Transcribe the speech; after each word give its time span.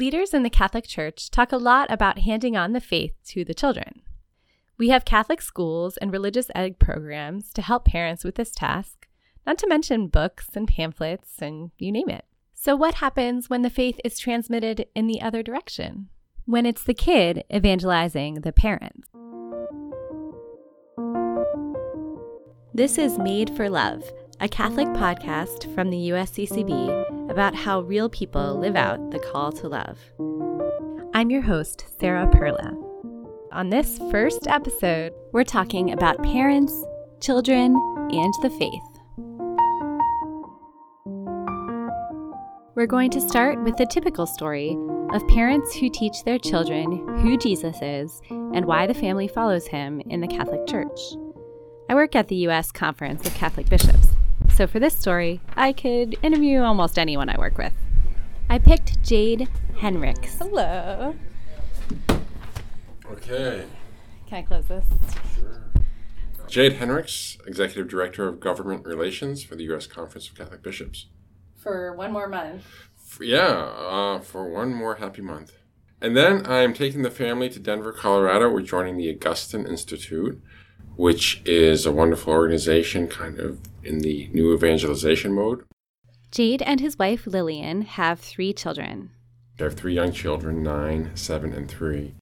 Leaders 0.00 0.32
in 0.32 0.42
the 0.42 0.48
Catholic 0.48 0.86
Church 0.86 1.30
talk 1.30 1.52
a 1.52 1.58
lot 1.58 1.92
about 1.92 2.20
handing 2.20 2.56
on 2.56 2.72
the 2.72 2.80
faith 2.80 3.12
to 3.22 3.44
the 3.44 3.52
children. 3.52 4.00
We 4.78 4.88
have 4.88 5.04
Catholic 5.04 5.42
schools 5.42 5.98
and 5.98 6.10
religious 6.10 6.50
ed 6.54 6.78
programs 6.78 7.52
to 7.52 7.60
help 7.60 7.84
parents 7.84 8.24
with 8.24 8.36
this 8.36 8.50
task, 8.50 9.08
not 9.46 9.58
to 9.58 9.68
mention 9.68 10.06
books 10.06 10.48
and 10.54 10.66
pamphlets 10.66 11.42
and 11.42 11.70
you 11.76 11.92
name 11.92 12.08
it. 12.08 12.24
So, 12.54 12.74
what 12.74 12.94
happens 12.94 13.50
when 13.50 13.60
the 13.60 13.68
faith 13.68 14.00
is 14.02 14.18
transmitted 14.18 14.86
in 14.94 15.06
the 15.06 15.20
other 15.20 15.42
direction? 15.42 16.08
When 16.46 16.64
it's 16.64 16.82
the 16.82 16.94
kid 16.94 17.44
evangelizing 17.54 18.36
the 18.36 18.52
parents? 18.54 19.06
This 22.72 22.96
is 22.96 23.18
Made 23.18 23.54
for 23.54 23.68
Love, 23.68 24.10
a 24.40 24.48
Catholic 24.48 24.86
podcast 24.88 25.72
from 25.74 25.90
the 25.90 26.08
USCCB 26.08 27.30
about 27.30 27.54
how 27.54 27.82
real 27.82 28.08
people 28.08 28.58
live 28.58 28.74
out 28.74 29.10
the 29.10 29.18
call 29.18 29.52
to 29.52 29.68
love. 29.68 29.98
I'm 31.12 31.28
your 31.28 31.42
host, 31.42 31.84
Sarah 32.00 32.26
Perla. 32.26 32.74
On 33.52 33.68
this 33.68 33.98
first 34.10 34.46
episode, 34.46 35.12
we're 35.32 35.44
talking 35.44 35.92
about 35.92 36.22
parents, 36.22 36.72
children, 37.20 37.74
and 38.12 38.34
the 38.40 38.48
faith. 38.48 38.80
We're 42.74 42.86
going 42.86 43.10
to 43.10 43.20
start 43.20 43.62
with 43.62 43.76
the 43.76 43.84
typical 43.84 44.26
story 44.26 44.74
of 45.12 45.28
parents 45.28 45.74
who 45.74 45.90
teach 45.90 46.24
their 46.24 46.38
children 46.38 47.06
who 47.18 47.36
Jesus 47.36 47.76
is 47.82 48.22
and 48.30 48.64
why 48.64 48.86
the 48.86 48.94
family 48.94 49.28
follows 49.28 49.66
him 49.66 50.00
in 50.08 50.22
the 50.22 50.28
Catholic 50.28 50.66
Church. 50.66 50.98
I 51.90 51.94
work 51.94 52.16
at 52.16 52.28
the 52.28 52.36
U.S. 52.36 52.72
Conference 52.72 53.26
of 53.26 53.34
Catholic 53.34 53.68
Bishops, 53.68 54.08
so 54.60 54.66
for 54.66 54.78
this 54.78 54.94
story, 54.94 55.40
I 55.56 55.72
could 55.72 56.18
interview 56.22 56.60
almost 56.60 56.98
anyone 56.98 57.30
I 57.30 57.38
work 57.38 57.56
with. 57.56 57.72
I 58.50 58.58
picked 58.58 59.02
Jayd 59.02 59.48
Henricks. 59.78 60.36
Hello. 60.36 61.14
Okay. 63.10 63.64
Can 64.26 64.36
I 64.36 64.42
close 64.42 64.66
this? 64.66 64.84
Sure. 65.34 65.62
Jayd 66.46 66.76
Henricks, 66.76 67.38
Executive 67.46 67.88
Director 67.88 68.28
of 68.28 68.38
Government 68.38 68.84
Relations 68.84 69.42
for 69.42 69.56
the 69.56 69.64
U.S. 69.64 69.86
Conference 69.86 70.28
of 70.28 70.36
Catholic 70.36 70.62
Bishops. 70.62 71.06
For 71.56 71.96
one 71.96 72.12
more 72.12 72.28
month. 72.28 72.66
F- 72.98 73.20
yeah, 73.22 73.38
uh, 73.38 74.20
for 74.20 74.46
one 74.50 74.74
more 74.74 74.96
happy 74.96 75.22
month. 75.22 75.52
And 76.02 76.14
then 76.14 76.44
I'm 76.44 76.74
taking 76.74 77.00
the 77.00 77.10
family 77.10 77.48
to 77.48 77.58
Denver, 77.58 77.92
Colorado. 77.92 78.50
We're 78.50 78.60
joining 78.60 78.98
the 78.98 79.08
Augustine 79.08 79.64
Institute, 79.64 80.38
which 80.96 81.40
is 81.46 81.86
a 81.86 81.92
wonderful 81.92 82.34
organization 82.34 83.08
kind 83.08 83.38
of 83.38 83.58
in 83.82 84.00
the 84.00 84.28
new 84.32 84.54
evangelization 84.54 85.32
mode. 85.32 85.64
Jayd 86.30 86.62
and 86.64 86.80
his 86.80 86.98
wife 86.98 87.26
Lillian 87.26 87.82
have 87.82 88.20
three 88.20 88.52
children. 88.52 89.10
They 89.58 89.64
have 89.64 89.74
three 89.74 89.94
young 89.94 90.12
children 90.12 90.62
nine, 90.62 91.10
seven, 91.14 91.52
and 91.52 91.68
three. 91.68 92.14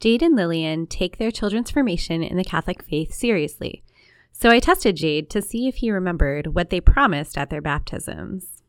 Jayd 0.00 0.20
and 0.20 0.34
Lillian 0.34 0.86
take 0.86 1.18
their 1.18 1.30
children's 1.30 1.70
formation 1.70 2.22
in 2.22 2.36
the 2.36 2.44
Catholic 2.44 2.82
faith 2.82 3.14
seriously. 3.14 3.84
So 4.32 4.50
I 4.50 4.58
tested 4.58 4.96
Jayd 4.96 5.28
to 5.30 5.40
see 5.40 5.68
if 5.68 5.76
he 5.76 5.92
remembered 5.92 6.48
what 6.48 6.70
they 6.70 6.80
promised 6.80 7.38
at 7.38 7.50
their 7.50 7.60
baptisms. 7.60 8.62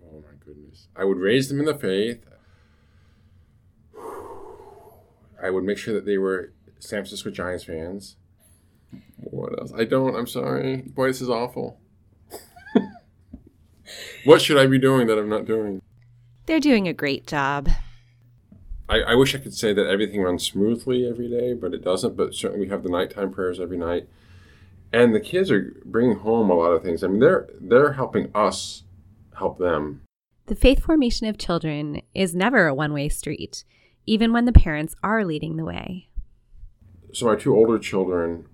Oh 0.00 0.22
my 0.22 0.36
goodness. 0.38 0.86
I 0.94 1.04
would 1.04 1.18
raise 1.18 1.48
them 1.48 1.58
in 1.58 1.66
the 1.66 1.74
faith. 1.74 2.24
I 5.42 5.50
would 5.50 5.64
make 5.64 5.78
sure 5.78 5.94
that 5.94 6.06
they 6.06 6.18
were 6.18 6.52
San 6.78 7.00
Francisco 7.00 7.30
Giants 7.30 7.64
fans. 7.64 8.16
What 9.38 9.58
else? 9.58 9.72
I 9.76 9.84
don't. 9.84 10.16
I'm 10.16 10.26
sorry. 10.26 10.78
Boy, 10.78 11.08
this 11.08 11.20
is 11.20 11.30
awful. 11.30 11.80
what 14.24 14.42
should 14.42 14.58
I 14.58 14.66
be 14.66 14.78
doing 14.78 15.06
that 15.06 15.18
I'm 15.18 15.28
not 15.28 15.44
doing? 15.44 15.80
They're 16.46 16.60
doing 16.60 16.88
a 16.88 16.92
great 16.92 17.26
job. 17.26 17.68
I, 18.88 19.00
I 19.00 19.14
wish 19.14 19.34
I 19.34 19.38
could 19.38 19.54
say 19.54 19.72
that 19.72 19.86
everything 19.86 20.22
runs 20.22 20.44
smoothly 20.44 21.06
every 21.06 21.28
day, 21.28 21.52
but 21.52 21.74
it 21.74 21.84
doesn't. 21.84 22.16
But 22.16 22.34
certainly 22.34 22.66
we 22.66 22.70
have 22.70 22.82
the 22.82 22.88
nighttime 22.88 23.30
prayers 23.30 23.60
every 23.60 23.76
night, 23.76 24.08
and 24.92 25.14
the 25.14 25.20
kids 25.20 25.50
are 25.50 25.74
bringing 25.84 26.18
home 26.18 26.50
a 26.50 26.54
lot 26.54 26.72
of 26.72 26.82
things. 26.82 27.04
I 27.04 27.08
mean, 27.08 27.20
they're 27.20 27.48
they're 27.60 27.92
helping 27.92 28.30
us 28.34 28.82
help 29.36 29.58
them. 29.58 30.02
The 30.46 30.56
faith 30.56 30.82
formation 30.82 31.26
of 31.26 31.36
children 31.38 32.00
is 32.14 32.34
never 32.34 32.66
a 32.66 32.74
one 32.74 32.92
way 32.92 33.08
street, 33.08 33.64
even 34.06 34.32
when 34.32 34.46
the 34.46 34.52
parents 34.52 34.94
are 35.02 35.24
leading 35.24 35.56
the 35.56 35.64
way. 35.64 36.08
So 37.12 37.26
my 37.26 37.36
two 37.36 37.54
older 37.54 37.78
children, 37.78 38.46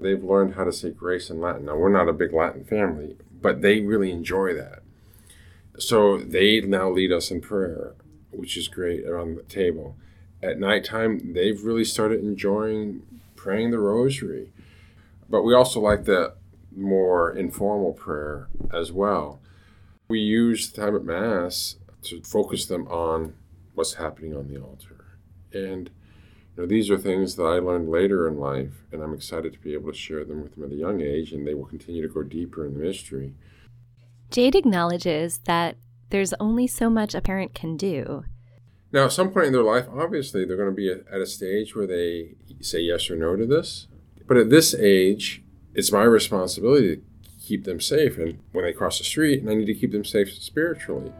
they've 0.00 0.22
learned 0.22 0.54
how 0.54 0.64
to 0.64 0.72
say 0.72 0.90
grace 0.90 1.30
in 1.30 1.40
Latin. 1.40 1.66
Now 1.66 1.76
we're 1.76 1.90
not 1.90 2.08
a 2.08 2.12
big 2.12 2.32
Latin 2.32 2.64
family, 2.64 3.16
but 3.40 3.62
they 3.62 3.80
really 3.80 4.10
enjoy 4.10 4.54
that. 4.54 4.82
So 5.78 6.18
they 6.18 6.60
now 6.60 6.90
lead 6.90 7.12
us 7.12 7.30
in 7.30 7.40
prayer, 7.40 7.94
which 8.30 8.56
is 8.56 8.68
great 8.68 9.04
around 9.04 9.36
the 9.36 9.42
table. 9.42 9.96
At 10.42 10.58
nighttime, 10.58 11.32
they've 11.32 11.62
really 11.62 11.84
started 11.84 12.20
enjoying 12.20 13.02
praying 13.34 13.70
the 13.70 13.78
rosary. 13.78 14.50
But 15.28 15.42
we 15.42 15.54
also 15.54 15.80
like 15.80 16.04
the 16.04 16.34
more 16.74 17.30
informal 17.30 17.92
prayer 17.92 18.48
as 18.72 18.92
well. 18.92 19.40
We 20.08 20.20
use 20.20 20.70
the 20.70 20.80
time 20.80 20.94
at 20.96 21.04
Mass 21.04 21.76
to 22.02 22.22
focus 22.22 22.66
them 22.66 22.86
on 22.88 23.34
what's 23.74 23.94
happening 23.94 24.36
on 24.36 24.48
the 24.48 24.60
altar. 24.60 25.18
And 25.52 25.90
you 26.56 26.62
know, 26.62 26.68
these 26.68 26.90
are 26.90 26.96
things 26.96 27.36
that 27.36 27.42
I 27.44 27.58
learned 27.58 27.90
later 27.90 28.26
in 28.26 28.38
life, 28.38 28.84
and 28.90 29.02
I'm 29.02 29.12
excited 29.12 29.52
to 29.52 29.58
be 29.58 29.74
able 29.74 29.92
to 29.92 29.98
share 29.98 30.24
them 30.24 30.42
with 30.42 30.54
them 30.54 30.64
at 30.64 30.72
a 30.72 30.76
young 30.76 31.02
age, 31.02 31.32
and 31.32 31.46
they 31.46 31.54
will 31.54 31.66
continue 31.66 32.00
to 32.00 32.12
go 32.12 32.22
deeper 32.22 32.64
in 32.64 32.72
the 32.72 32.80
mystery. 32.80 33.34
Jayd 34.30 34.54
acknowledges 34.54 35.38
that 35.44 35.76
there's 36.08 36.32
only 36.40 36.66
so 36.66 36.88
much 36.88 37.14
a 37.14 37.20
parent 37.20 37.54
can 37.54 37.76
do. 37.76 38.24
Now, 38.90 39.04
at 39.04 39.12
some 39.12 39.30
point 39.30 39.48
in 39.48 39.52
their 39.52 39.62
life, 39.62 39.86
obviously, 39.92 40.44
they're 40.44 40.56
going 40.56 40.70
to 40.70 40.74
be 40.74 40.90
at 40.90 41.20
a 41.20 41.26
stage 41.26 41.76
where 41.76 41.86
they 41.86 42.36
say 42.60 42.80
yes 42.80 43.10
or 43.10 43.16
no 43.16 43.36
to 43.36 43.44
this. 43.44 43.88
But 44.26 44.38
at 44.38 44.48
this 44.48 44.74
age, 44.74 45.42
it's 45.74 45.92
my 45.92 46.04
responsibility 46.04 46.96
to 46.96 47.02
keep 47.44 47.64
them 47.64 47.80
safe. 47.80 48.16
And 48.16 48.38
when 48.52 48.64
they 48.64 48.72
cross 48.72 48.98
the 48.98 49.04
street, 49.04 49.42
and 49.42 49.50
I 49.50 49.54
need 49.54 49.66
to 49.66 49.74
keep 49.74 49.92
them 49.92 50.04
safe 50.04 50.32
spiritually. 50.32 51.12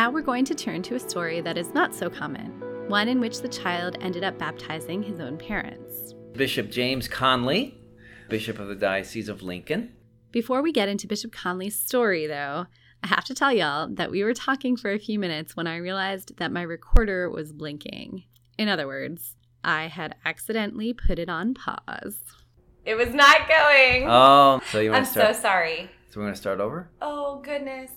Now 0.00 0.10
we're 0.10 0.22
going 0.22 0.46
to 0.46 0.54
turn 0.54 0.80
to 0.84 0.94
a 0.94 0.98
story 0.98 1.42
that 1.42 1.58
is 1.58 1.74
not 1.74 1.94
so 1.94 2.08
common, 2.08 2.52
one 2.88 3.06
in 3.06 3.20
which 3.20 3.42
the 3.42 3.48
child 3.48 3.98
ended 4.00 4.24
up 4.24 4.38
baptizing 4.38 5.02
his 5.02 5.20
own 5.20 5.36
parents. 5.36 6.14
Bishop 6.32 6.70
James 6.70 7.06
Conley, 7.06 7.78
Bishop 8.30 8.58
of 8.58 8.68
the 8.68 8.74
Diocese 8.74 9.28
of 9.28 9.42
Lincoln. 9.42 9.92
Before 10.32 10.62
we 10.62 10.72
get 10.72 10.88
into 10.88 11.06
Bishop 11.06 11.32
Conley's 11.32 11.78
story, 11.78 12.26
though, 12.26 12.64
I 13.04 13.08
have 13.08 13.26
to 13.26 13.34
tell 13.34 13.52
y'all 13.52 13.88
that 13.90 14.10
we 14.10 14.24
were 14.24 14.32
talking 14.32 14.74
for 14.74 14.90
a 14.90 14.98
few 14.98 15.18
minutes 15.18 15.54
when 15.54 15.66
I 15.66 15.76
realized 15.76 16.38
that 16.38 16.50
my 16.50 16.62
recorder 16.62 17.28
was 17.28 17.52
blinking. 17.52 18.24
In 18.56 18.70
other 18.70 18.86
words, 18.86 19.36
I 19.62 19.88
had 19.88 20.14
accidentally 20.24 20.94
put 20.94 21.18
it 21.18 21.28
on 21.28 21.52
pause. 21.52 22.22
It 22.86 22.94
was 22.94 23.12
not 23.12 23.46
going. 23.46 24.06
Oh, 24.08 24.62
so 24.70 24.80
you 24.80 24.92
want 24.92 25.00
I'm 25.00 25.04
to 25.04 25.10
start? 25.10 25.36
so 25.36 25.42
sorry. 25.42 25.90
So 26.08 26.20
we're 26.20 26.24
going 26.24 26.34
to 26.34 26.40
start 26.40 26.58
over? 26.58 26.88
Oh 27.02 27.42
goodness. 27.44 27.90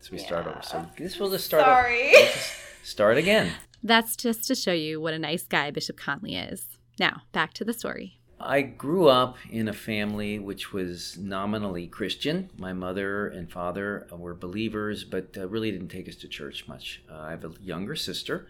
So 0.00 0.10
we 0.12 0.18
start 0.18 0.46
over. 0.46 0.60
So 0.62 0.86
this 0.96 1.18
will 1.18 1.30
just 1.30 1.44
start 1.44 1.64
Sorry. 1.64 2.12
just 2.12 2.54
start 2.82 3.18
again. 3.18 3.52
That's 3.82 4.16
just 4.16 4.46
to 4.48 4.54
show 4.54 4.72
you 4.72 5.00
what 5.00 5.14
a 5.14 5.18
nice 5.18 5.44
guy 5.44 5.70
Bishop 5.70 5.96
Conley 5.96 6.36
is. 6.36 6.78
Now, 6.98 7.22
back 7.32 7.54
to 7.54 7.64
the 7.64 7.72
story. 7.72 8.20
I 8.38 8.62
grew 8.62 9.08
up 9.08 9.36
in 9.50 9.68
a 9.68 9.72
family 9.74 10.38
which 10.38 10.72
was 10.72 11.18
nominally 11.18 11.86
Christian. 11.86 12.48
My 12.56 12.72
mother 12.72 13.28
and 13.28 13.50
father 13.50 14.06
were 14.10 14.34
believers, 14.34 15.04
but 15.04 15.36
uh, 15.36 15.46
really 15.48 15.70
didn't 15.70 15.88
take 15.88 16.08
us 16.08 16.16
to 16.16 16.28
church 16.28 16.66
much. 16.66 17.02
Uh, 17.10 17.18
I 17.18 17.30
have 17.30 17.44
a 17.44 17.52
younger 17.60 17.94
sister. 17.94 18.46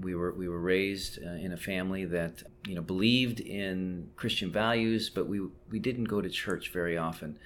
We 0.00 0.14
were 0.14 0.32
we 0.32 0.48
were 0.48 0.60
raised 0.60 1.18
uh, 1.22 1.28
in 1.32 1.52
a 1.52 1.56
family 1.58 2.06
that 2.06 2.42
you 2.66 2.74
know 2.74 2.82
believed 2.82 3.38
in 3.40 4.10
Christian 4.16 4.50
values, 4.50 5.10
but 5.10 5.28
we 5.28 5.40
we 5.70 5.78
didn't 5.78 6.04
go 6.04 6.20
to 6.22 6.30
church 6.30 6.72
very 6.72 6.96
often. 6.96 7.38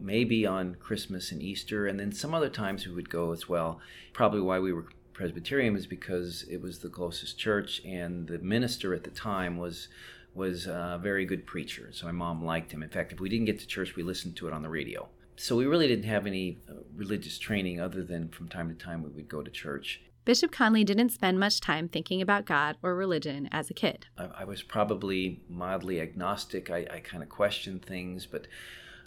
Maybe 0.00 0.46
on 0.46 0.76
Christmas 0.76 1.32
and 1.32 1.42
Easter, 1.42 1.86
and 1.86 2.00
then 2.00 2.12
some 2.12 2.34
other 2.34 2.48
times 2.48 2.86
we 2.86 2.94
would 2.94 3.10
go 3.10 3.32
as 3.32 3.48
well. 3.48 3.80
Probably 4.12 4.40
why 4.40 4.58
we 4.58 4.72
were 4.72 4.86
Presbyterian 5.12 5.74
was 5.74 5.86
because 5.86 6.44
it 6.48 6.62
was 6.62 6.78
the 6.78 6.88
closest 6.88 7.38
church, 7.38 7.82
and 7.84 8.26
the 8.26 8.38
minister 8.38 8.94
at 8.94 9.04
the 9.04 9.10
time 9.10 9.58
was 9.58 9.88
was 10.34 10.66
a 10.66 10.98
very 11.02 11.26
good 11.26 11.46
preacher. 11.46 11.90
So 11.92 12.06
my 12.06 12.12
mom 12.12 12.44
liked 12.44 12.72
him. 12.72 12.82
In 12.82 12.88
fact, 12.88 13.12
if 13.12 13.20
we 13.20 13.28
didn't 13.28 13.46
get 13.46 13.58
to 13.60 13.66
church, 13.66 13.96
we 13.96 14.02
listened 14.02 14.36
to 14.36 14.46
it 14.46 14.54
on 14.54 14.62
the 14.62 14.68
radio. 14.68 15.08
So 15.36 15.56
we 15.56 15.66
really 15.66 15.88
didn't 15.88 16.04
have 16.04 16.26
any 16.26 16.58
uh, 16.68 16.74
religious 16.94 17.38
training 17.38 17.80
other 17.80 18.02
than 18.02 18.28
from 18.28 18.48
time 18.48 18.68
to 18.68 18.74
time 18.74 19.02
we 19.02 19.10
would 19.10 19.28
go 19.28 19.42
to 19.42 19.50
church. 19.50 20.00
Bishop 20.24 20.52
Conley 20.52 20.84
didn't 20.84 21.08
spend 21.08 21.40
much 21.40 21.60
time 21.60 21.88
thinking 21.88 22.22
about 22.22 22.44
God 22.44 22.76
or 22.82 22.94
religion 22.94 23.48
as 23.50 23.70
a 23.70 23.74
kid. 23.74 24.06
I, 24.16 24.28
I 24.40 24.44
was 24.44 24.62
probably 24.62 25.40
mildly 25.48 26.00
agnostic. 26.00 26.70
I, 26.70 26.86
I 26.90 27.00
kind 27.00 27.22
of 27.22 27.28
questioned 27.28 27.84
things, 27.84 28.26
but 28.26 28.46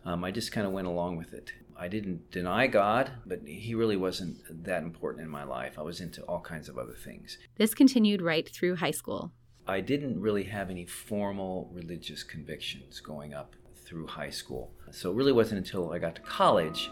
um, 0.05 0.23
I 0.23 0.31
just 0.31 0.51
kind 0.51 0.67
of 0.67 0.73
went 0.73 0.88
along 0.88 1.17
with 1.17 1.33
it. 1.33 1.53
I 1.77 1.88
didn't 1.88 2.29
deny 2.31 2.67
God, 2.67 3.11
but 3.25 3.41
He 3.45 3.73
really 3.75 3.97
wasn't 3.97 4.38
that 4.63 4.83
important 4.83 5.23
in 5.23 5.29
my 5.29 5.44
life. 5.44 5.79
I 5.79 5.81
was 5.81 6.00
into 6.00 6.21
all 6.23 6.41
kinds 6.41 6.69
of 6.69 6.77
other 6.77 6.94
things. 6.94 7.38
This 7.57 7.73
continued 7.73 8.21
right 8.21 8.47
through 8.47 8.75
high 8.77 8.91
school. 8.91 9.31
I 9.67 9.79
didn't 9.81 10.19
really 10.19 10.44
have 10.44 10.69
any 10.69 10.85
formal 10.85 11.69
religious 11.73 12.23
convictions 12.23 13.00
going 13.00 13.33
up. 13.33 13.55
through 13.85 14.07
high 14.07 14.29
school. 14.29 14.71
So 14.91 15.11
it 15.11 15.15
really 15.15 15.33
wasn't 15.33 15.57
until 15.57 15.91
I 15.91 16.00
got 16.00 16.15
to 16.15 16.21
college 16.21 16.89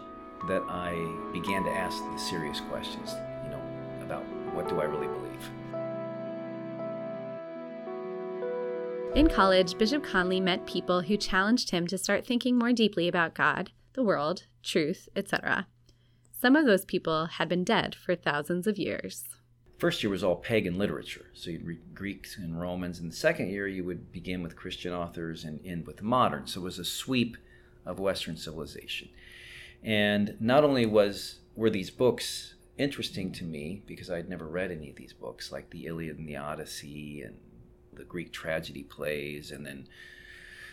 that 0.48 0.62
I 0.68 0.92
began 1.32 1.64
to 1.64 1.72
ask 1.72 1.98
the 2.12 2.18
serious 2.18 2.60
questions, 2.70 3.16
you 3.44 3.50
know, 3.50 3.62
about 4.02 4.24
what 4.54 4.68
do 4.68 4.82
I 4.82 4.84
really 4.84 5.08
believe. 5.08 5.61
In 9.14 9.28
college, 9.28 9.78
Bishop 9.78 10.06
Conley 10.06 10.40
met 10.40 10.66
people 10.66 11.02
who 11.02 11.18
challenged 11.18 11.72
him 11.72 11.86
to 11.88 11.98
start 11.98 12.26
thinking 12.26 12.58
more 12.58 12.72
deeply 12.72 13.10
about 13.10 13.36
God, 13.36 13.72
the 13.92 14.04
world, 14.04 14.46
truth, 14.64 15.10
etc. 15.18 15.68
Some 16.32 16.56
of 16.56 16.66
those 16.66 16.86
people 16.86 17.26
had 17.26 17.50
been 17.50 17.66
dead 17.66 17.94
for 17.94 18.16
thousands 18.16 18.68
of 18.68 18.78
years. 18.78 19.26
First 19.78 20.02
year 20.02 20.10
was 20.10 20.24
all 20.24 20.38
pagan 20.38 20.78
literature, 20.78 21.26
so 21.34 21.50
you'd 21.50 21.66
read 21.66 21.94
Greeks 21.94 22.38
and 22.38 22.58
Romans. 22.58 23.00
And 23.00 23.12
the 23.12 23.16
second 23.16 23.50
year, 23.50 23.68
you 23.68 23.84
would 23.84 24.14
begin 24.14 24.42
with 24.44 24.56
Christian 24.56 24.94
authors 24.94 25.44
and 25.44 25.60
end 25.66 25.88
with 25.88 26.02
modern. 26.02 26.48
So 26.48 26.62
it 26.62 26.64
was 26.64 26.80
a 26.80 26.86
sweep 26.86 27.36
of 27.86 28.00
Western 28.00 28.38
civilization. 28.38 29.10
And 29.84 30.38
not 30.40 30.64
only 30.64 30.86
was 30.86 31.40
were 31.58 31.70
these 31.70 31.90
books 31.90 32.56
interesting 32.78 33.34
to 33.34 33.44
me 33.44 33.84
because 33.86 34.10
I'd 34.10 34.30
never 34.30 34.48
read 34.48 34.72
any 34.72 34.90
of 34.90 34.96
these 34.96 35.12
books, 35.12 35.52
like 35.52 35.70
the 35.70 35.88
Iliad 35.88 36.18
and 36.18 36.30
the 36.30 36.38
Odyssey 36.38 37.24
and 37.24 37.36
the 38.02 38.08
Greek 38.08 38.34
tragedy 38.34 38.82
plays, 38.82 39.52
and 39.52 39.64
then 39.64 39.88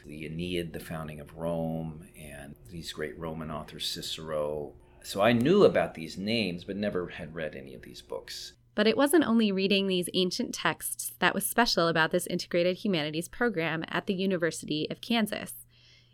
the 0.06 0.24
Aeneid, 0.24 0.72
the 0.72 0.80
founding 0.80 1.20
of 1.20 1.36
Rome, 1.36 2.08
and 2.18 2.54
these 2.70 2.90
great 2.90 3.18
Roman 3.18 3.50
authors, 3.50 3.86
Cicero. 3.86 4.72
So 5.02 5.20
I 5.20 5.34
knew 5.34 5.64
about 5.64 5.94
these 5.94 6.16
names, 6.16 6.64
but 6.64 6.76
never 6.76 7.08
had 7.08 7.34
read 7.34 7.54
any 7.54 7.74
of 7.74 7.82
these 7.82 8.00
books. 8.00 8.54
But 8.74 8.86
it 8.86 8.96
wasn't 8.96 9.26
only 9.26 9.52
reading 9.52 9.88
these 9.88 10.08
ancient 10.14 10.54
texts 10.54 11.12
that 11.18 11.34
was 11.34 11.44
special 11.44 11.86
about 11.86 12.12
this 12.12 12.26
integrated 12.28 12.78
humanities 12.78 13.28
program 13.28 13.84
at 13.88 14.06
the 14.06 14.14
University 14.14 14.86
of 14.90 15.02
Kansas. 15.02 15.52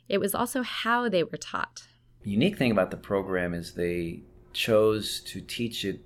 It 0.09 0.19
was 0.19 0.35
also 0.35 0.63
how 0.63 1.09
they 1.09 1.23
were 1.23 1.39
taught. 1.39 1.87
The 2.23 2.31
unique 2.31 2.59
thing 2.59 2.73
about 2.73 2.91
the 2.91 2.97
program 2.97 3.55
is 3.55 3.75
they 3.75 4.23
chose 4.53 5.21
to 5.27 5.41
teach 5.41 5.85
it 5.85 6.01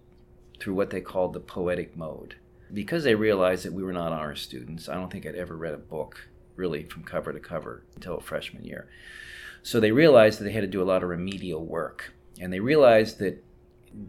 through 0.60 0.74
what 0.74 0.90
they 0.90 1.00
called 1.00 1.32
the 1.32 1.40
poetic 1.40 1.96
mode. 1.96 2.34
Because 2.72 3.04
they 3.04 3.14
realized 3.14 3.64
that 3.64 3.72
we 3.72 3.82
were 3.82 3.92
not 3.92 4.12
honor 4.12 4.34
students, 4.34 4.88
I 4.88 4.94
don't 4.94 5.10
think 5.10 5.26
I'd 5.26 5.34
ever 5.34 5.56
read 5.56 5.74
a 5.74 5.78
book 5.78 6.28
really 6.56 6.84
from 6.84 7.04
cover 7.04 7.32
to 7.32 7.40
cover 7.40 7.84
until 7.94 8.20
freshman 8.20 8.64
year. 8.64 8.88
So 9.62 9.80
they 9.80 9.92
realized 9.92 10.38
that 10.38 10.44
they 10.44 10.52
had 10.52 10.60
to 10.60 10.66
do 10.66 10.82
a 10.82 10.84
lot 10.84 11.02
of 11.02 11.08
remedial 11.08 11.64
work. 11.64 12.12
And 12.40 12.52
they 12.52 12.60
realized 12.60 13.18
that 13.20 13.44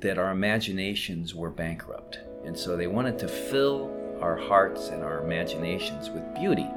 that 0.01 0.17
our 0.17 0.31
imaginations 0.31 1.33
were 1.33 1.49
bankrupt. 1.49 2.19
And 2.45 2.57
so 2.57 2.75
they 2.75 2.87
wanted 2.87 3.17
to 3.19 3.27
fill 3.27 3.91
our 4.21 4.35
hearts 4.35 4.89
and 4.89 5.03
our 5.03 5.23
imaginations 5.23 6.09
with 6.09 6.23
beauty. 6.35 6.67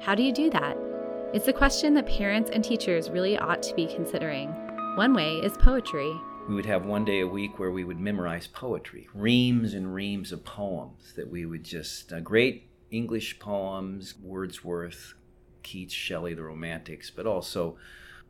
How 0.00 0.14
do 0.14 0.22
you 0.22 0.32
do 0.32 0.50
that? 0.50 0.76
It's 1.34 1.48
a 1.48 1.52
question 1.52 1.94
that 1.94 2.06
parents 2.06 2.50
and 2.52 2.64
teachers 2.64 3.10
really 3.10 3.36
ought 3.38 3.62
to 3.62 3.74
be 3.74 3.86
considering. 3.86 4.48
One 4.96 5.14
way 5.14 5.36
is 5.36 5.56
poetry. 5.58 6.12
We 6.50 6.56
would 6.56 6.66
have 6.66 6.84
one 6.84 7.04
day 7.04 7.20
a 7.20 7.28
week 7.28 7.60
where 7.60 7.70
we 7.70 7.84
would 7.84 8.00
memorize 8.00 8.48
poetry, 8.48 9.08
reams 9.14 9.72
and 9.72 9.94
reams 9.94 10.32
of 10.32 10.44
poems 10.44 11.12
that 11.14 11.30
we 11.30 11.46
would 11.46 11.62
just, 11.62 12.12
uh, 12.12 12.18
great 12.18 12.68
English 12.90 13.38
poems, 13.38 14.16
Wordsworth, 14.20 15.14
Keats, 15.62 15.94
Shelley, 15.94 16.34
the 16.34 16.42
Romantics, 16.42 17.08
but 17.08 17.24
also, 17.24 17.78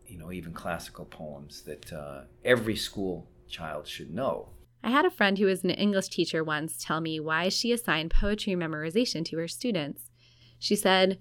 you 0.07 0.19
know, 0.19 0.31
even 0.31 0.53
classical 0.53 1.07
poems 1.07 1.63
that 1.63 1.91
uh, 1.95 2.25
every 2.45 2.77
school 2.77 3.27
child 3.49 3.87
should 3.87 4.13
know. 4.13 4.51
I 4.85 4.91
had 4.91 5.07
a 5.07 5.11
friend 5.11 5.39
who 5.39 5.47
was 5.47 5.65
an 5.65 5.71
English 5.71 6.09
teacher 6.09 6.45
once 6.45 6.77
tell 6.77 7.01
me 7.01 7.21
why 7.21 7.49
she 7.49 7.73
assigned 7.73 8.11
poetry 8.11 8.53
memorization 8.53 9.25
to 9.25 9.39
her 9.39 9.49
students. 9.49 10.11
She 10.59 10.77
said, 10.77 11.19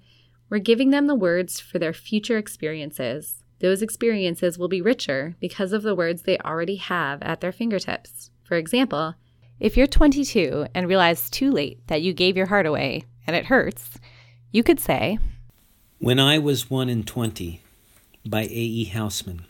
We're 0.49 0.59
giving 0.59 0.89
them 0.89 1.07
the 1.07 1.15
words 1.15 1.61
for 1.61 1.79
their 1.79 1.93
future 1.93 2.37
experiences. 2.37 3.45
Those 3.59 3.81
experiences 3.81 4.57
will 4.57 4.67
be 4.67 4.81
richer 4.81 5.35
because 5.39 5.73
of 5.73 5.83
the 5.83 5.95
words 5.95 6.21
they 6.21 6.37
already 6.39 6.77
have 6.77 7.21
at 7.21 7.41
their 7.41 7.51
fingertips. 7.51 8.31
For 8.43 8.55
example, 8.55 9.15
if 9.59 9.75
you're 9.75 9.87
22 9.87 10.67
and 10.73 10.87
realize 10.87 11.29
too 11.29 11.51
late 11.51 11.85
that 11.87 12.01
you 12.01 12.13
gave 12.13 12.37
your 12.37 12.45
heart 12.47 12.65
away 12.65 13.03
and 13.27 13.35
it 13.35 13.45
hurts, 13.45 13.99
you 14.51 14.63
could 14.63 14.79
say, 14.79 15.19
When 15.97 16.19
I 16.19 16.39
Was 16.39 16.69
One 16.69 16.89
in 16.89 17.03
Twenty 17.03 17.61
by 18.25 18.43
A. 18.43 18.47
E. 18.47 18.91
Housman. 18.93 19.41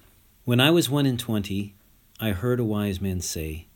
When 0.45 0.59
I 0.59 0.71
was 0.71 0.89
one 0.89 1.05
in 1.05 1.17
twenty, 1.17 1.75
I 2.19 2.31
heard 2.31 2.59
a 2.59 2.63
wise 2.63 3.01
man 3.01 3.21
say, 3.21 3.67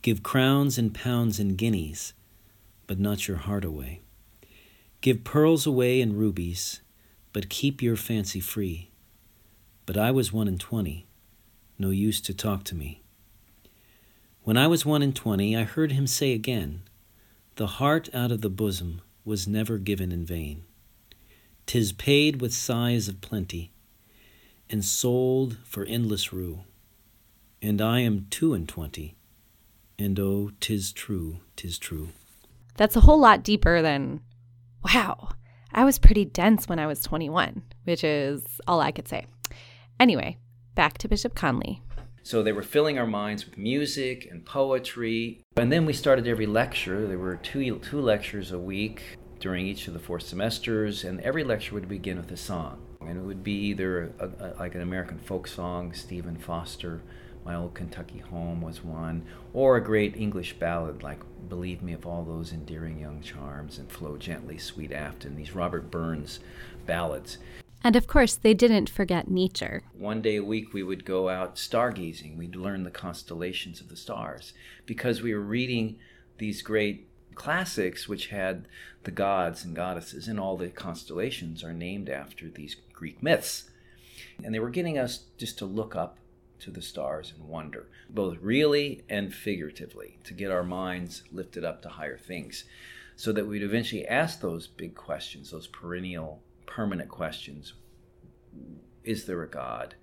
Give 0.00 0.22
crowns 0.22 0.78
and 0.78 0.94
pounds 0.94 1.38
and 1.38 1.56
guineas, 1.56 2.12
but 2.86 2.98
not 2.98 3.28
your 3.28 3.36
heart 3.36 3.64
away. 3.64 4.00
Give 5.00 5.24
pearls 5.24 5.66
away 5.66 6.00
and 6.00 6.16
rubies, 6.16 6.80
but 7.32 7.48
keep 7.48 7.82
your 7.82 7.96
fancy 7.96 8.40
free. 8.40 8.91
But 9.92 10.00
I 10.00 10.10
was 10.10 10.32
one 10.32 10.48
and 10.48 10.58
twenty, 10.58 11.06
no 11.78 11.90
use 11.90 12.22
to 12.22 12.32
talk 12.32 12.64
to 12.64 12.74
me. 12.74 13.02
When 14.42 14.56
I 14.56 14.66
was 14.66 14.86
one 14.86 15.02
and 15.02 15.14
twenty, 15.14 15.54
I 15.54 15.64
heard 15.64 15.92
him 15.92 16.06
say 16.06 16.32
again, 16.32 16.84
The 17.56 17.66
heart 17.76 18.08
out 18.14 18.32
of 18.32 18.40
the 18.40 18.48
bosom 18.48 19.02
was 19.22 19.46
never 19.46 19.76
given 19.76 20.10
in 20.10 20.24
vain. 20.24 20.64
Tis 21.66 21.92
paid 21.92 22.40
with 22.40 22.54
sighs 22.54 23.06
of 23.06 23.20
plenty, 23.20 23.70
and 24.70 24.82
sold 24.82 25.58
for 25.62 25.84
endless 25.84 26.32
rue. 26.32 26.60
And 27.60 27.82
I 27.82 28.00
am 28.00 28.28
two 28.30 28.54
and 28.54 28.66
twenty, 28.66 29.14
and 29.98 30.18
oh, 30.18 30.52
tis 30.58 30.90
true, 30.90 31.40
tis 31.54 31.76
true. 31.76 32.08
That's 32.78 32.96
a 32.96 33.00
whole 33.00 33.20
lot 33.20 33.44
deeper 33.44 33.82
than, 33.82 34.22
wow, 34.82 35.32
I 35.70 35.84
was 35.84 35.98
pretty 35.98 36.24
dense 36.24 36.66
when 36.66 36.78
I 36.78 36.86
was 36.86 37.02
21, 37.02 37.60
which 37.84 38.02
is 38.02 38.42
all 38.66 38.80
I 38.80 38.90
could 38.90 39.06
say. 39.06 39.26
Anyway, 40.02 40.36
back 40.74 40.98
to 40.98 41.06
Bishop 41.06 41.32
Conley. 41.32 41.80
So 42.24 42.42
they 42.42 42.50
were 42.50 42.64
filling 42.64 42.98
our 42.98 43.06
minds 43.06 43.46
with 43.46 43.56
music 43.56 44.26
and 44.28 44.44
poetry. 44.44 45.44
And 45.56 45.70
then 45.70 45.86
we 45.86 45.92
started 45.92 46.26
every 46.26 46.46
lecture. 46.46 47.06
There 47.06 47.18
were 47.18 47.36
two, 47.36 47.78
two 47.78 48.00
lectures 48.00 48.50
a 48.50 48.58
week 48.58 49.16
during 49.38 49.64
each 49.64 49.86
of 49.86 49.94
the 49.94 50.00
four 50.00 50.18
semesters, 50.18 51.04
and 51.04 51.20
every 51.20 51.44
lecture 51.44 51.74
would 51.74 51.88
begin 51.88 52.16
with 52.16 52.32
a 52.32 52.36
song. 52.36 52.84
And 53.00 53.16
it 53.16 53.20
would 53.20 53.44
be 53.44 53.52
either 53.52 54.12
a, 54.18 54.26
a, 54.26 54.48
like 54.58 54.74
an 54.74 54.80
American 54.80 55.20
folk 55.20 55.46
song, 55.46 55.92
Stephen 55.92 56.36
Foster, 56.36 57.00
My 57.44 57.54
Old 57.54 57.74
Kentucky 57.74 58.18
Home 58.18 58.60
was 58.60 58.82
one, 58.82 59.24
or 59.52 59.76
a 59.76 59.84
great 59.84 60.16
English 60.16 60.54
ballad 60.54 61.04
like 61.04 61.20
Believe 61.48 61.80
Me 61.80 61.92
of 61.92 62.06
All 62.06 62.24
Those 62.24 62.52
Endearing 62.52 62.98
Young 62.98 63.20
Charms 63.22 63.78
and 63.78 63.88
Flow 63.88 64.16
Gently, 64.16 64.58
Sweet 64.58 64.90
Afton, 64.90 65.36
these 65.36 65.54
Robert 65.54 65.92
Burns 65.92 66.40
ballads. 66.86 67.38
And 67.84 67.96
of 67.96 68.06
course, 68.06 68.36
they 68.36 68.54
didn't 68.54 68.88
forget 68.88 69.30
nature. 69.30 69.82
One 69.92 70.22
day 70.22 70.36
a 70.36 70.44
week, 70.44 70.72
we 70.72 70.82
would 70.82 71.04
go 71.04 71.28
out 71.28 71.56
stargazing. 71.56 72.36
We'd 72.36 72.56
learn 72.56 72.84
the 72.84 72.90
constellations 72.90 73.80
of 73.80 73.88
the 73.88 73.96
stars 73.96 74.52
because 74.86 75.22
we 75.22 75.34
were 75.34 75.40
reading 75.40 75.96
these 76.38 76.62
great 76.62 77.08
classics, 77.34 78.08
which 78.08 78.28
had 78.28 78.68
the 79.04 79.10
gods 79.10 79.64
and 79.64 79.74
goddesses, 79.74 80.28
and 80.28 80.38
all 80.38 80.56
the 80.56 80.68
constellations 80.68 81.64
are 81.64 81.72
named 81.72 82.08
after 82.08 82.48
these 82.48 82.76
Greek 82.92 83.22
myths. 83.22 83.70
And 84.44 84.54
they 84.54 84.60
were 84.60 84.70
getting 84.70 84.98
us 84.98 85.24
just 85.36 85.58
to 85.58 85.66
look 85.66 85.96
up 85.96 86.18
to 86.60 86.70
the 86.70 86.82
stars 86.82 87.32
and 87.36 87.48
wonder, 87.48 87.88
both 88.08 88.38
really 88.40 89.02
and 89.08 89.34
figuratively, 89.34 90.18
to 90.22 90.34
get 90.34 90.52
our 90.52 90.62
minds 90.62 91.24
lifted 91.32 91.64
up 91.64 91.82
to 91.82 91.88
higher 91.88 92.18
things, 92.18 92.64
so 93.16 93.32
that 93.32 93.46
we'd 93.46 93.62
eventually 93.62 94.06
ask 94.06 94.40
those 94.40 94.68
big 94.68 94.94
questions, 94.94 95.50
those 95.50 95.66
perennial 95.66 96.40
permanent 96.66 97.08
questions 97.08 97.74
Is 99.04 99.24
there 99.26 99.42
a 99.42 99.48
God? 99.48 99.94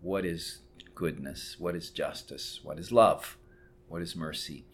What 0.00 0.24
is 0.24 0.60
goodness? 0.94 1.56
What 1.58 1.74
is 1.74 1.90
justice? 1.90 2.60
What 2.62 2.78
is 2.78 2.92
love? 2.92 3.36
What 3.88 4.02
is 4.02 4.16
mercy? 4.16 4.64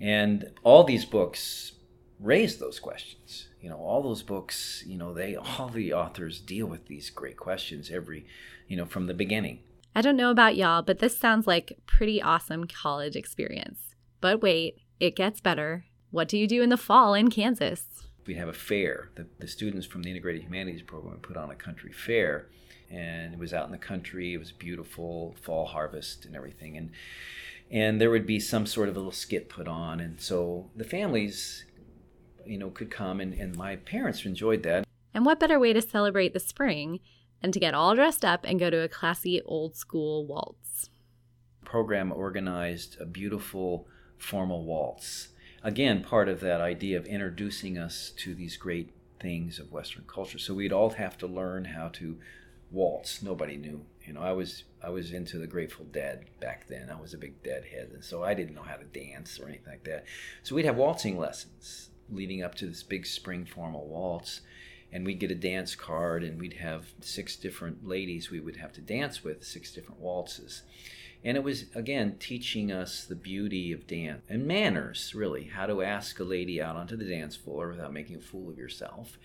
And 0.00 0.52
all 0.62 0.84
these 0.84 1.04
books 1.04 1.72
raise 2.20 2.58
those 2.58 2.78
questions. 2.78 3.48
You 3.60 3.70
know, 3.70 3.78
all 3.78 4.02
those 4.02 4.22
books, 4.22 4.84
you 4.86 4.96
know, 4.96 5.12
they 5.12 5.36
all 5.58 5.68
the 5.68 5.92
authors 5.92 6.40
deal 6.40 6.66
with 6.66 6.86
these 6.86 7.10
great 7.10 7.36
questions 7.36 7.90
every, 7.90 8.26
you 8.68 8.76
know, 8.76 8.84
from 8.86 9.06
the 9.06 9.14
beginning. 9.14 9.60
I 9.94 10.02
don't 10.02 10.16
know 10.16 10.30
about 10.30 10.56
y'all, 10.56 10.82
but 10.82 10.98
this 10.98 11.16
sounds 11.16 11.46
like 11.46 11.78
pretty 11.86 12.20
awesome 12.20 12.66
college 12.66 13.16
experience. 13.16 13.94
But 14.20 14.42
wait, 14.42 14.76
it 15.00 15.16
gets 15.16 15.40
better. 15.40 15.86
What 16.10 16.28
do 16.28 16.38
you 16.38 16.46
do 16.46 16.62
in 16.62 16.68
the 16.68 16.76
fall 16.76 17.14
in 17.14 17.30
Kansas? 17.30 18.05
We 18.26 18.34
have 18.34 18.48
a 18.48 18.52
fair. 18.52 19.10
The, 19.14 19.26
the 19.38 19.48
students 19.48 19.86
from 19.86 20.02
the 20.02 20.10
Integrated 20.10 20.42
Humanities 20.42 20.82
Program 20.82 21.18
put 21.18 21.36
on 21.36 21.50
a 21.50 21.54
country 21.54 21.92
fair, 21.92 22.48
and 22.90 23.32
it 23.32 23.38
was 23.38 23.52
out 23.52 23.66
in 23.66 23.72
the 23.72 23.78
country. 23.78 24.34
It 24.34 24.38
was 24.38 24.52
beautiful, 24.52 25.34
fall 25.42 25.66
harvest 25.66 26.24
and 26.24 26.36
everything, 26.36 26.76
and 26.76 26.90
and 27.70 28.00
there 28.00 28.10
would 28.10 28.26
be 28.26 28.38
some 28.38 28.64
sort 28.64 28.88
of 28.88 28.94
a 28.94 28.98
little 28.98 29.12
skit 29.12 29.48
put 29.48 29.66
on, 29.66 29.98
and 29.98 30.20
so 30.20 30.70
the 30.76 30.84
families, 30.84 31.64
you 32.44 32.58
know, 32.58 32.70
could 32.70 32.90
come, 32.90 33.20
and, 33.20 33.34
and 33.34 33.56
my 33.56 33.76
parents 33.76 34.24
enjoyed 34.24 34.62
that. 34.62 34.86
And 35.12 35.26
what 35.26 35.40
better 35.40 35.58
way 35.58 35.72
to 35.72 35.82
celebrate 35.82 36.32
the 36.32 36.38
spring 36.38 37.00
than 37.42 37.50
to 37.50 37.58
get 37.58 37.74
all 37.74 37.96
dressed 37.96 38.24
up 38.24 38.44
and 38.44 38.60
go 38.60 38.70
to 38.70 38.82
a 38.82 38.88
classy 38.88 39.42
old 39.44 39.76
school 39.76 40.26
waltz? 40.26 40.90
Program 41.64 42.12
organized 42.12 43.00
a 43.00 43.06
beautiful 43.06 43.88
formal 44.16 44.64
waltz 44.64 45.30
again, 45.66 46.00
part 46.00 46.28
of 46.28 46.38
that 46.40 46.60
idea 46.60 46.96
of 46.96 47.06
introducing 47.06 47.76
us 47.76 48.12
to 48.16 48.34
these 48.34 48.56
great 48.56 48.90
things 49.20 49.58
of 49.58 49.72
Western 49.72 50.04
culture. 50.06 50.38
So 50.38 50.54
we'd 50.54 50.72
all 50.72 50.90
have 50.90 51.18
to 51.18 51.26
learn 51.26 51.64
how 51.64 51.88
to 51.88 52.18
waltz. 52.70 53.20
Nobody 53.20 53.56
knew. 53.56 53.84
You 54.04 54.12
know, 54.12 54.20
I 54.20 54.30
was 54.30 54.62
I 54.80 54.90
was 54.90 55.12
into 55.12 55.38
the 55.38 55.48
Grateful 55.48 55.84
Dead 55.84 56.26
back 56.40 56.68
then. 56.68 56.88
I 56.88 57.00
was 57.00 57.12
a 57.12 57.18
big 57.18 57.42
Deadhead, 57.42 57.90
and 57.92 58.04
so 58.04 58.22
I 58.22 58.32
didn't 58.34 58.54
know 58.54 58.62
how 58.62 58.76
to 58.76 58.84
dance 58.84 59.40
or 59.40 59.48
anything 59.48 59.66
like 59.66 59.82
that. 59.84 60.04
So 60.44 60.54
we'd 60.54 60.64
have 60.66 60.76
waltzing 60.76 61.18
lessons 61.18 61.90
leading 62.08 62.44
up 62.44 62.54
to 62.54 62.66
this 62.66 62.84
big 62.84 63.04
spring 63.04 63.44
formal 63.44 63.88
waltz, 63.88 64.42
and 64.92 65.04
we'd 65.04 65.18
get 65.18 65.32
a 65.32 65.34
dance 65.34 65.74
card, 65.74 66.22
and 66.22 66.40
we'd 66.40 66.52
have 66.52 66.92
six 67.00 67.34
different 67.34 67.88
ladies 67.88 68.30
we 68.30 68.38
would 68.38 68.58
have 68.58 68.72
to 68.74 68.80
dance 68.80 69.24
with, 69.24 69.42
six 69.42 69.72
different 69.72 70.00
waltzes. 70.00 70.62
And 71.26 71.36
it 71.36 71.42
was, 71.42 71.64
again, 71.74 72.18
teaching 72.20 72.70
us 72.70 73.04
the 73.04 73.16
beauty 73.16 73.72
of 73.72 73.88
dance 73.88 74.22
and 74.28 74.46
manners, 74.46 75.12
really, 75.12 75.46
how 75.46 75.66
to 75.66 75.82
ask 75.82 76.20
a 76.20 76.24
lady 76.24 76.62
out 76.62 76.76
onto 76.76 76.96
the 76.96 77.04
dance 77.04 77.34
floor 77.34 77.68
without 77.68 77.92
making 77.92 78.14
a 78.14 78.20
fool 78.20 78.48
of 78.48 78.56
yourself. 78.56 79.18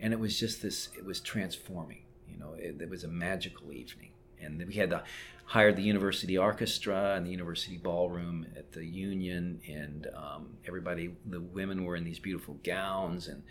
And 0.00 0.14
it 0.14 0.18
was 0.18 0.40
just 0.40 0.62
this, 0.62 0.88
it 0.96 1.04
was 1.04 1.20
transforming. 1.20 2.04
You 2.26 2.38
know, 2.38 2.54
it, 2.54 2.80
it 2.80 2.88
was 2.88 3.04
a 3.04 3.08
magical 3.08 3.70
evening. 3.70 4.12
And 4.40 4.66
we 4.66 4.72
had 4.72 4.88
the, 4.88 5.02
hired 5.44 5.76
the 5.76 5.82
university 5.82 6.38
orchestra 6.38 7.16
and 7.16 7.26
the 7.26 7.30
university 7.30 7.76
ballroom 7.76 8.46
at 8.56 8.72
the 8.72 8.86
Union, 8.86 9.60
and 9.68 10.08
um, 10.16 10.56
everybody, 10.66 11.14
the 11.26 11.42
women 11.42 11.84
were 11.84 11.96
in 11.96 12.04
these 12.04 12.18
beautiful 12.18 12.56
gowns, 12.64 13.28
and 13.28 13.42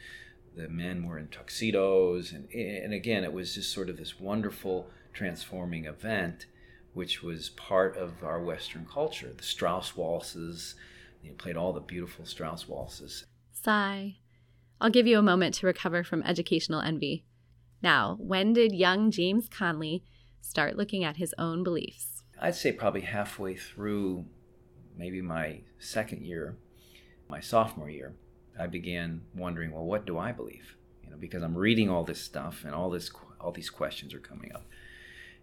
the 0.56 0.68
men 0.70 1.06
were 1.06 1.20
in 1.20 1.28
tuxedos. 1.28 2.32
And, 2.32 2.52
and 2.52 2.96
again, 2.96 3.24
it 3.24 3.32
was 3.32 3.54
just 3.54 3.72
sort 3.72 3.92
of 3.92 3.98
this 3.98 4.20
wonderful, 4.20 4.90
transforming 5.14 5.86
event 5.86 6.48
which 6.94 7.24
was 7.24 7.50
part 7.50 7.96
of 7.98 8.24
our 8.24 8.42
Western 8.42 8.86
culture. 8.92 9.32
The 9.36 9.44
Strauss 9.44 9.96
waltzes, 9.96 10.76
you 11.24 11.34
played 11.34 11.58
all 11.58 11.74
the 11.74 11.80
beautiful 11.80 12.26
Strauss 12.26 12.68
waltzes. 12.68 13.26
Sigh. 13.52 14.18
I'll 14.80 14.90
give 14.90 15.08
you 15.08 15.20
a 15.20 15.24
moment 15.24 15.54
to 15.56 15.68
recover 15.68 16.04
from 16.04 16.24
educational 16.24 16.82
envy. 16.82 17.24
Now, 17.82 18.18
when 18.20 18.54
did 18.54 18.74
young 18.74 19.12
James 19.12 19.48
Conley 19.48 20.04
start 20.42 20.76
looking 20.76 21.04
at 21.04 21.18
his 21.18 21.34
own 21.38 21.64
beliefs? 21.64 22.24
I'd 22.40 22.56
say 22.56 22.72
probably 22.72 23.02
halfway 23.02 23.56
through 23.56 24.26
maybe 24.98 25.22
my 25.22 25.62
second 25.80 26.26
year, 26.26 26.58
my 27.30 27.40
sophomore 27.40 27.90
year, 27.90 28.16
I 28.60 28.68
began 28.68 29.22
wondering, 29.36 29.72
well, 29.72 29.86
what 29.86 30.06
do 30.06 30.18
I 30.18 30.32
believe? 30.32 30.76
You 31.04 31.12
know, 31.12 31.18
because 31.18 31.44
I'm 31.44 31.58
reading 31.58 31.90
all 31.90 32.04
this 32.04 32.22
stuff 32.22 32.64
and 32.66 32.74
all 32.74 32.90
this 32.90 33.12
all 33.40 33.52
these 33.52 33.70
questions 33.70 34.14
are 34.14 34.20
coming 34.20 34.52
up 34.54 34.66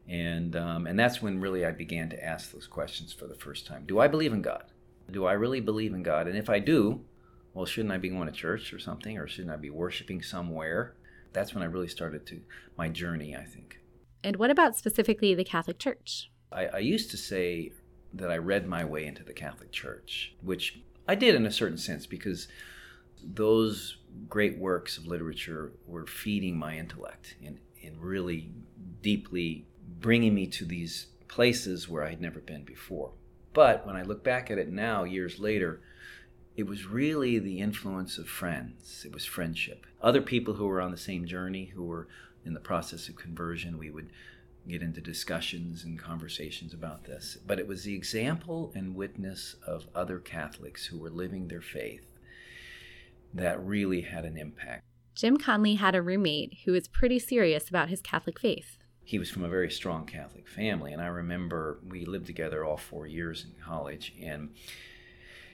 and 0.09 0.57
um, 0.57 0.87
and 0.87 0.99
that's 0.99 1.21
when 1.21 1.41
really 1.41 1.65
I 1.65 1.73
began 1.73 2.09
to 2.11 2.25
ask 2.25 2.53
those 2.53 2.67
questions 2.67 3.13
for 3.13 3.27
the 3.27 3.35
first 3.35 3.67
time. 3.67 3.85
Do 3.87 3.99
I 4.01 4.09
believe 4.09 4.33
in 4.33 4.43
God? 4.43 4.65
Do 5.11 5.27
I 5.27 5.33
really 5.33 5.61
believe 5.61 5.95
in 5.95 6.03
God? 6.03 6.27
And 6.27 6.37
if 6.37 6.51
I 6.51 6.59
do, 6.59 7.03
well, 7.55 7.67
shouldn't 7.67 7.93
I 7.93 7.99
be 7.99 8.09
going 8.09 8.27
to 8.27 8.33
church 8.33 8.73
or 8.73 8.79
something, 8.79 9.19
or 9.19 9.27
shouldn't 9.27 9.53
I 9.53 9.57
be 9.57 9.71
worshiping 9.71 10.23
somewhere? 10.23 10.95
That's 11.33 11.55
when 11.55 11.63
I 11.63 11.67
really 11.67 11.89
started 11.89 12.27
to 12.27 12.41
my 12.77 12.89
journey. 12.89 13.37
I 13.37 13.45
think. 13.45 13.81
And 14.25 14.37
what 14.37 14.51
about 14.51 14.77
specifically 14.77 15.35
the 15.35 15.45
Catholic 15.45 15.79
Church? 15.79 16.31
I, 16.51 16.67
I 16.67 16.79
used 16.79 17.11
to 17.13 17.17
say 17.17 17.73
that 18.15 18.31
I 18.31 18.39
read 18.39 18.67
my 18.67 18.85
way 18.85 19.07
into 19.07 19.23
the 19.23 19.33
Catholic 19.33 19.71
Church, 19.71 20.35
which 20.43 20.81
I 21.07 21.15
did 21.15 21.35
in 21.35 21.47
a 21.47 21.51
certain 21.51 21.79
sense 21.79 22.07
because 22.07 22.49
those 23.23 23.99
great 24.29 24.59
works 24.59 24.97
of 24.97 25.07
literature 25.07 25.73
were 25.87 26.07
feeding 26.07 26.57
my 26.57 26.77
intellect 26.77 27.37
and, 27.45 27.59
and 27.85 28.01
really 28.01 28.51
deeply 29.03 29.67
bringing 30.01 30.35
me 30.35 30.47
to 30.47 30.65
these 30.65 31.07
places 31.29 31.89
where 31.89 32.05
I 32.05 32.11
had 32.11 32.21
never 32.21 32.41
been 32.41 32.65
before. 32.65 33.13
But 33.53 33.87
when 33.87 33.97
I 33.97 34.03
look 34.03 34.23
back 34.23 34.51
at 34.51 34.59
it 34.59 34.69
now, 34.69 35.05
years 35.05 35.39
later, 35.39 35.81
it 36.57 36.67
was 36.67 36.87
really 36.87 37.39
the 37.39 37.61
influence 37.61 38.19
of 38.19 38.29
friends. 38.29 39.05
It 39.05 39.13
was 39.13 39.25
friendship. 39.25 39.87
Other 40.03 40.23
people 40.23 40.55
who 40.55 40.67
were 40.67 40.81
on 40.81 40.91
the 40.91 40.97
same 40.97 41.27
journey, 41.27 41.67
who 41.67 41.85
were 41.85 42.09
in 42.45 42.55
the 42.55 42.61
process 42.61 43.09
of 43.09 43.17
conversion, 43.17 43.79
we 43.79 43.91
would 43.91 44.11
get 44.67 44.83
into 44.83 45.01
discussions 45.01 45.85
and 45.85 45.99
conversations 45.99 46.75
about 46.75 47.05
this. 47.05 47.39
But 47.47 47.59
it 47.59 47.67
was 47.67 47.85
the 47.85 47.95
example 47.95 48.73
and 48.75 48.95
witness 48.95 49.57
of 49.67 49.87
other 49.95 50.19
Catholics 50.19 50.87
who 50.87 50.99
were 50.99 51.11
living 51.11 51.49
their 51.49 51.61
faith 51.61 52.07
that 53.33 53.65
really 53.65 54.03
had 54.03 54.25
an 54.25 54.37
impact. 54.37 54.85
Jim 55.15 55.37
Conley 55.37 55.75
had 55.75 55.95
a 55.95 56.03
roommate 56.03 56.59
who 56.65 56.73
was 56.73 56.87
pretty 56.87 57.19
serious 57.19 57.69
about 57.69 57.89
his 57.89 58.01
Catholic 58.01 58.39
faith 58.39 58.78
he 59.09 59.19
was 59.19 59.31
from 59.31 59.43
a 59.43 59.49
very 59.49 59.71
strong 59.71 60.05
Catholic 60.05 60.47
family. 60.47 60.93
And 60.93 61.01
I 61.01 61.07
remember 61.07 61.79
we 61.89 62.05
lived 62.05 62.27
together 62.27 62.63
all 62.63 62.77
four 62.77 63.07
years 63.07 63.43
in 63.43 63.65
college. 63.65 64.13
And, 64.23 64.51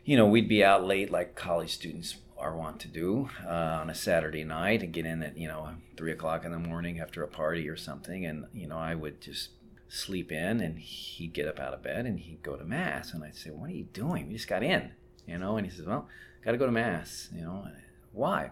you 0.05 0.17
know, 0.17 0.27
we'd 0.27 0.49
be 0.49 0.65
out 0.65 0.85
late 0.85 1.09
like 1.09 1.37
college 1.37 1.73
students 1.73 2.17
are 2.37 2.57
wont 2.57 2.81
to 2.81 2.89
do 2.89 3.31
uh, 3.47 3.79
on 3.81 3.91
a 3.91 3.95
Saturday 3.95 4.43
night 4.43 4.83
and 4.83 4.93
get 4.93 5.07
in 5.07 5.23
at, 5.23 5.39
you 5.39 5.47
know, 5.47 5.71
three 5.97 6.11
o'clock 6.11 6.45
in 6.45 6.51
the 6.51 6.59
morning 6.59 6.99
after 6.99 7.23
a 7.23 7.29
party 7.29 7.69
or 7.69 7.77
something. 7.77 8.27
And, 8.27 8.47
you 8.53 8.67
know, 8.67 8.77
I 8.77 8.97
would 8.97 9.21
just 9.21 9.51
sleep 9.87 10.33
in 10.33 10.61
and 10.61 10.81
he'd 10.81 11.33
get 11.33 11.47
up 11.47 11.61
out 11.61 11.75
of 11.75 11.81
bed 11.85 12.07
and 12.07 12.19
he'd 12.19 12.43
go 12.43 12.57
to 12.57 12.65
Mass. 12.65 13.15
And 13.15 13.23
I'd 13.23 13.37
say, 13.37 13.51
What 13.51 13.71
are 13.71 13.75
you 13.75 13.85
doing? 13.85 14.27
We 14.27 14.35
just 14.35 14.49
got 14.49 14.65
in, 14.65 14.91
you 15.29 15.39
know? 15.39 15.59
And 15.59 15.65
he 15.65 15.73
says, 15.73 15.87
Well, 15.87 16.09
got 16.45 16.51
to 16.51 16.59
go 16.59 16.67
to 16.67 16.73
Mass, 16.73 17.29
you 17.33 17.43
know? 17.43 17.69
Why? 18.11 18.51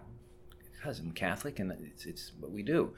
Because 0.76 1.00
I'm 1.00 1.10
Catholic 1.10 1.58
and 1.58 1.72
it's, 1.72 2.06
it's 2.06 2.30
what 2.38 2.52
we 2.52 2.62
do 2.62 2.94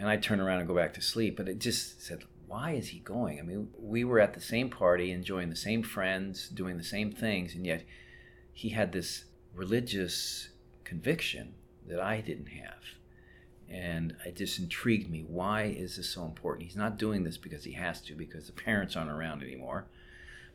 and 0.00 0.08
I'd 0.08 0.22
turn 0.22 0.40
around 0.40 0.60
and 0.60 0.66
go 0.66 0.74
back 0.74 0.94
to 0.94 1.02
sleep. 1.02 1.36
But 1.36 1.48
it 1.48 1.58
just 1.58 2.02
said, 2.02 2.24
why 2.46 2.72
is 2.72 2.88
he 2.88 2.98
going? 3.00 3.38
I 3.38 3.42
mean, 3.42 3.68
we 3.78 4.02
were 4.02 4.18
at 4.18 4.32
the 4.32 4.40
same 4.40 4.70
party, 4.70 5.12
enjoying 5.12 5.50
the 5.50 5.56
same 5.56 5.82
friends, 5.82 6.48
doing 6.48 6.78
the 6.78 6.82
same 6.82 7.12
things, 7.12 7.54
and 7.54 7.66
yet 7.66 7.84
he 8.52 8.70
had 8.70 8.92
this 8.92 9.26
religious 9.54 10.48
conviction 10.82 11.54
that 11.86 12.00
I 12.00 12.22
didn't 12.22 12.46
have. 12.46 12.82
And 13.68 14.16
it 14.24 14.36
just 14.36 14.58
intrigued 14.58 15.08
me. 15.08 15.24
Why 15.28 15.64
is 15.64 15.96
this 15.96 16.08
so 16.08 16.24
important? 16.24 16.66
He's 16.66 16.76
not 16.76 16.98
doing 16.98 17.22
this 17.22 17.36
because 17.36 17.64
he 17.64 17.72
has 17.72 18.00
to, 18.02 18.14
because 18.14 18.46
the 18.46 18.52
parents 18.52 18.96
aren't 18.96 19.10
around 19.10 19.42
anymore. 19.42 19.86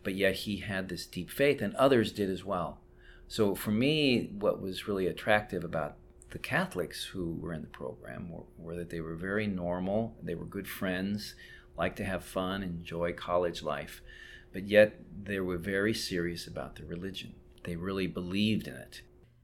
But 0.03 0.15
yet 0.15 0.35
he 0.35 0.57
had 0.57 0.89
this 0.89 1.05
deep 1.05 1.29
faith, 1.29 1.61
and 1.61 1.75
others 1.75 2.11
did 2.11 2.29
as 2.31 2.43
well. 2.43 2.79
So 3.27 3.53
for 3.53 3.71
me, 3.71 4.31
what 4.37 4.59
was 4.59 4.87
really 4.87 5.07
attractive 5.07 5.63
about 5.63 5.95
the 6.31 6.39
Catholics 6.39 7.05
who 7.05 7.37
were 7.41 7.53
in 7.53 7.61
the 7.61 7.67
program 7.67 8.29
were, 8.29 8.43
were, 8.57 8.75
that 8.75 8.89
they 8.89 9.01
were 9.01 9.15
very 9.15 9.47
normal, 9.47 10.15
they 10.21 10.35
were 10.35 10.45
good 10.45 10.67
friends, 10.67 11.35
liked 11.77 11.97
to 11.97 12.05
have 12.05 12.23
fun, 12.23 12.63
enjoy 12.63 13.13
college 13.13 13.63
life, 13.63 14.01
but 14.51 14.67
yet 14.67 14.99
they 15.23 15.39
were 15.39 15.57
very 15.57 15.93
serious 15.93 16.47
about 16.47 16.75
their 16.75 16.85
religion. 16.85 17.33
They 17.63 17.75
really 17.75 18.07
believed 18.07 18.67
in 18.67 18.75
it. 18.75 19.01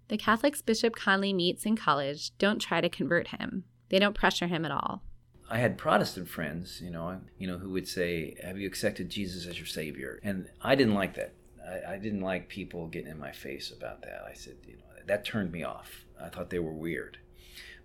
The 0.07 0.17
Catholics 0.17 0.61
Bishop 0.61 0.95
Conley 0.95 1.33
meets 1.33 1.65
in 1.65 1.75
college 1.75 2.37
don't 2.37 2.59
try 2.59 2.81
to 2.81 2.89
convert 2.89 3.29
him. 3.29 3.63
They 3.89 3.99
don't 3.99 4.15
pressure 4.15 4.47
him 4.47 4.65
at 4.65 4.71
all. 4.71 5.03
I 5.49 5.57
had 5.57 5.77
Protestant 5.77 6.29
friends, 6.29 6.79
you 6.81 6.89
know, 6.89 7.19
you 7.37 7.45
know, 7.45 7.57
who 7.57 7.71
would 7.71 7.87
say, 7.87 8.35
"Have 8.41 8.57
you 8.57 8.67
accepted 8.67 9.09
Jesus 9.09 9.45
as 9.45 9.57
your 9.57 9.67
Savior?" 9.67 10.19
And 10.23 10.49
I 10.61 10.75
didn't 10.75 10.93
like 10.93 11.15
that. 11.15 11.33
I, 11.65 11.93
I 11.93 11.97
didn't 11.97 12.21
like 12.21 12.47
people 12.47 12.87
getting 12.87 13.11
in 13.11 13.19
my 13.19 13.31
face 13.31 13.71
about 13.71 14.01
that. 14.03 14.23
I 14.29 14.33
said, 14.33 14.55
you 14.65 14.77
know, 14.77 14.83
that 15.07 15.25
turned 15.25 15.51
me 15.51 15.63
off. 15.63 16.05
I 16.21 16.29
thought 16.29 16.49
they 16.49 16.59
were 16.59 16.73
weird. 16.73 17.17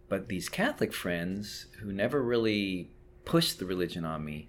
But 0.08 0.28
these 0.28 0.48
Catholic 0.48 0.92
friends 0.92 1.66
who 1.80 1.92
never 1.92 2.22
really 2.22 2.90
pushed 3.24 3.58
the 3.58 3.66
religion 3.66 4.04
on 4.04 4.24
me 4.24 4.48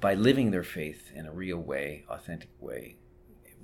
by 0.00 0.14
living 0.14 0.50
their 0.50 0.62
faith 0.62 1.10
in 1.14 1.26
a 1.26 1.32
real 1.32 1.58
way, 1.58 2.04
authentic 2.08 2.50
way, 2.60 2.96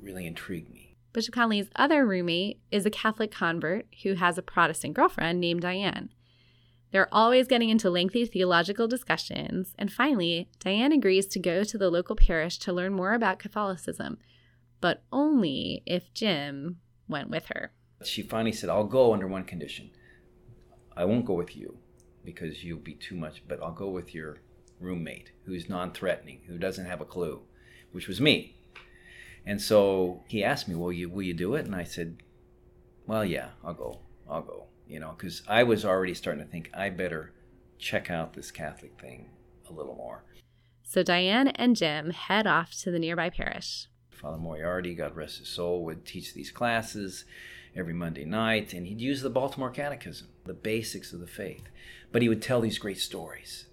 really 0.01 0.27
intrigued 0.27 0.73
me. 0.73 0.97
Bishop 1.13 1.35
Conley's 1.35 1.69
other 1.77 2.07
roommate 2.07 2.61
is 2.71 2.87
a 2.87 2.91
Catholic 2.91 3.31
convert 3.31 3.87
who 4.03 4.15
has 4.15 4.39
a 4.39 4.43
Protestant 4.43 4.95
girlfriend 4.95 5.41
named 5.41 5.61
Diane. 5.61 6.09
They're 6.91 7.13
always 7.13 7.49
getting 7.49 7.71
into 7.71 7.91
lengthy 7.91 8.27
theological 8.27 8.89
discussions, 8.89 9.75
and 9.79 9.93
finally, 9.93 10.49
Diane 10.59 10.93
agrees 10.93 11.27
to 11.29 11.39
go 11.39 11.65
to 11.65 11.79
the 11.79 11.91
local 11.91 12.17
parish 12.17 12.59
to 12.61 12.73
learn 12.73 12.93
more 12.93 13.15
about 13.15 13.39
Catholicism, 13.39 14.19
but 14.81 15.03
only 15.13 15.83
if 15.87 16.13
Jim 16.13 16.81
went 17.09 17.31
with 17.31 17.47
her. 17.47 17.73
She 18.07 18.23
finally 18.23 18.53
said, 18.53 18.71
I'll 18.71 18.85
go 18.85 19.13
under 19.13 19.27
one 19.27 19.45
condition. 19.45 19.91
I 20.97 21.05
won't 21.05 21.25
go 21.25 21.35
with 21.35 21.57
you 21.57 21.77
because 22.25 22.63
you'll 22.63 22.79
be 22.79 22.95
too 22.95 23.17
much, 23.17 23.43
but 23.47 23.63
I'll 23.63 23.73
go 23.73 23.89
with 23.89 24.15
your 24.15 24.39
roommate 24.81 25.33
who's 25.45 25.69
non 25.69 25.93
threatening, 25.93 26.41
who 26.47 26.59
doesn't 26.59 26.87
have 26.87 27.01
a 27.01 27.07
clue, 27.07 27.43
which 27.93 28.09
was 28.09 28.21
me. 28.21 28.57
And 29.45 29.61
so 29.61 30.23
he 30.29 30.45
asked 30.45 30.69
me, 30.69 30.75
Will 30.75 30.93
you, 30.93 31.09
will 31.09 31.23
you 31.23 31.35
do 31.35 31.55
it? 31.55 31.67
And 31.67 31.75
I 31.75 31.85
said, 31.85 32.23
Well, 33.07 33.25
yeah, 33.25 33.51
I'll 33.65 33.75
go. 33.75 34.01
I'll 34.29 34.43
go. 34.43 34.67
You 34.87 35.01
know, 35.01 35.15
because 35.17 35.43
I 35.49 35.63
was 35.63 35.85
already 35.85 36.15
starting 36.15 36.45
to 36.45 36.51
think 36.51 36.71
I 36.75 36.91
better 36.91 37.33
check 37.79 38.11
out 38.11 38.35
this 38.35 38.51
Catholic 38.51 39.01
thing 39.01 39.31
a 39.69 39.73
little 39.73 39.95
more. 39.95 40.25
So 40.85 41.03
Diane 41.03 41.49
and 41.49 41.75
Jim 41.75 42.11
head 42.11 42.47
off 42.47 42.73
to 42.83 42.91
the 42.91 42.99
nearby 42.99 43.31
parish. 43.31 43.87
Father 44.11 44.37
Moriarty, 44.37 44.95
God 44.95 45.17
rest 45.17 45.39
his 45.39 45.49
soul, 45.49 45.85
would 45.85 46.05
teach 46.05 46.35
these 46.35 46.51
classes 46.51 47.25
every 47.75 47.95
Monday 47.95 48.25
night, 48.25 48.73
and 48.73 48.87
he'd 48.87 49.01
use 49.01 49.23
the 49.23 49.31
Baltimore 49.31 49.71
Catechism, 49.71 50.29
the 50.45 50.55
basics 50.55 51.13
of 51.13 51.21
the 51.21 51.27
faith. 51.27 51.63
But 52.11 52.23
he 52.23 52.29
would 52.29 52.43
tell 52.43 52.61
these 52.61 52.79
great 52.79 52.99
stories. 52.99 53.67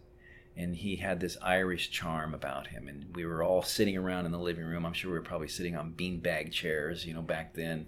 And 0.56 0.76
he 0.76 0.98
had 0.98 1.20
this 1.20 1.38
Irish 1.42 1.90
charm 1.90 2.34
about 2.34 2.68
him. 2.68 2.88
And 2.88 3.16
we 3.16 3.26
were 3.26 3.44
all 3.44 3.62
sitting 3.62 3.96
around 3.96 4.26
in 4.26 4.32
the 4.32 4.40
living 4.40 4.66
room. 4.66 4.86
I'm 4.86 4.94
sure 4.94 5.12
we 5.12 5.18
were 5.18 5.24
probably 5.24 5.48
sitting 5.48 5.76
on 5.76 5.94
beanbag 5.94 6.52
chairs, 6.52 7.06
you 7.06 7.14
know, 7.14 7.22
back 7.22 7.54
then, 7.54 7.88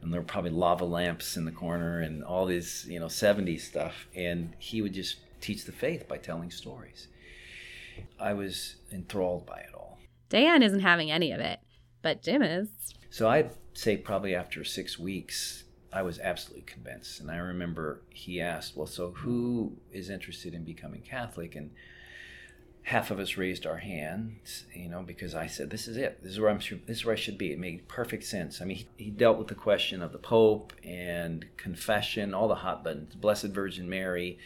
and 0.00 0.12
there 0.12 0.20
were 0.20 0.26
probably 0.26 0.50
lava 0.50 0.84
lamps 0.84 1.36
in 1.36 1.44
the 1.44 1.52
corner 1.52 2.00
and 2.00 2.22
all 2.22 2.46
this, 2.46 2.86
you 2.86 3.00
know, 3.00 3.06
70s 3.06 3.60
stuff. 3.60 4.06
And 4.14 4.54
he 4.58 4.82
would 4.82 4.92
just 4.92 5.16
teach 5.40 5.64
the 5.64 5.72
faith 5.72 6.06
by 6.06 6.18
telling 6.18 6.50
stories. 6.50 7.08
I 8.20 8.34
was 8.34 8.76
enthralled 8.92 9.46
by 9.46 9.60
it 9.60 9.74
all. 9.74 9.98
Diane 10.28 10.62
isn't 10.62 10.80
having 10.80 11.10
any 11.10 11.32
of 11.32 11.40
it, 11.40 11.60
but 12.02 12.22
Jim 12.22 12.42
is. 12.42 12.68
So 13.10 13.28
I'd 13.28 13.50
say 13.76 13.96
probably 13.96 14.34
after 14.34 14.64
six 14.64 14.98
weeks, 14.98 15.64
I 15.92 16.02
was 16.02 16.18
absolutely 16.18 16.62
convinced. 16.62 17.20
And 17.20 17.30
I 17.30 17.36
remember 17.36 18.00
he 18.10 18.40
asked, 18.40 18.76
Well, 18.76 18.86
so 18.86 19.12
who 19.12 19.76
is 19.92 20.10
interested 20.10 20.54
in 20.54 20.64
becoming 20.64 21.02
Catholic? 21.02 21.54
And 21.54 21.70
half 22.86 23.10
of 23.10 23.18
us 23.18 23.36
raised 23.36 23.66
our 23.66 23.78
hands, 23.78 24.64
you 24.72 24.88
know, 24.88 25.02
because 25.02 25.34
I 25.34 25.48
said, 25.48 25.70
"This 25.70 25.88
is 25.88 25.96
it. 25.96 26.22
This 26.22 26.32
is 26.32 26.40
where 26.40 26.50
I'm. 26.50 26.58
This 26.58 26.98
is 26.98 27.04
where 27.04 27.14
I 27.14 27.18
should 27.18 27.36
be." 27.36 27.52
It 27.52 27.58
made 27.58 27.88
perfect 27.88 28.22
sense. 28.24 28.62
I 28.62 28.64
mean, 28.64 28.86
he, 28.96 29.10
dealt 29.10 29.38
with 29.38 29.48
the 29.48 29.56
question 29.56 30.02
of 30.02 30.12
the 30.12 30.18
Pope 30.18 30.72
and 30.84 31.44
confession, 31.56 32.32
all 32.32 32.46
the 32.46 32.54
hot 32.54 32.84
buttons, 32.84 33.16
Blessed 33.16 33.46
Virgin 33.46 33.88
Mary, 33.88 34.38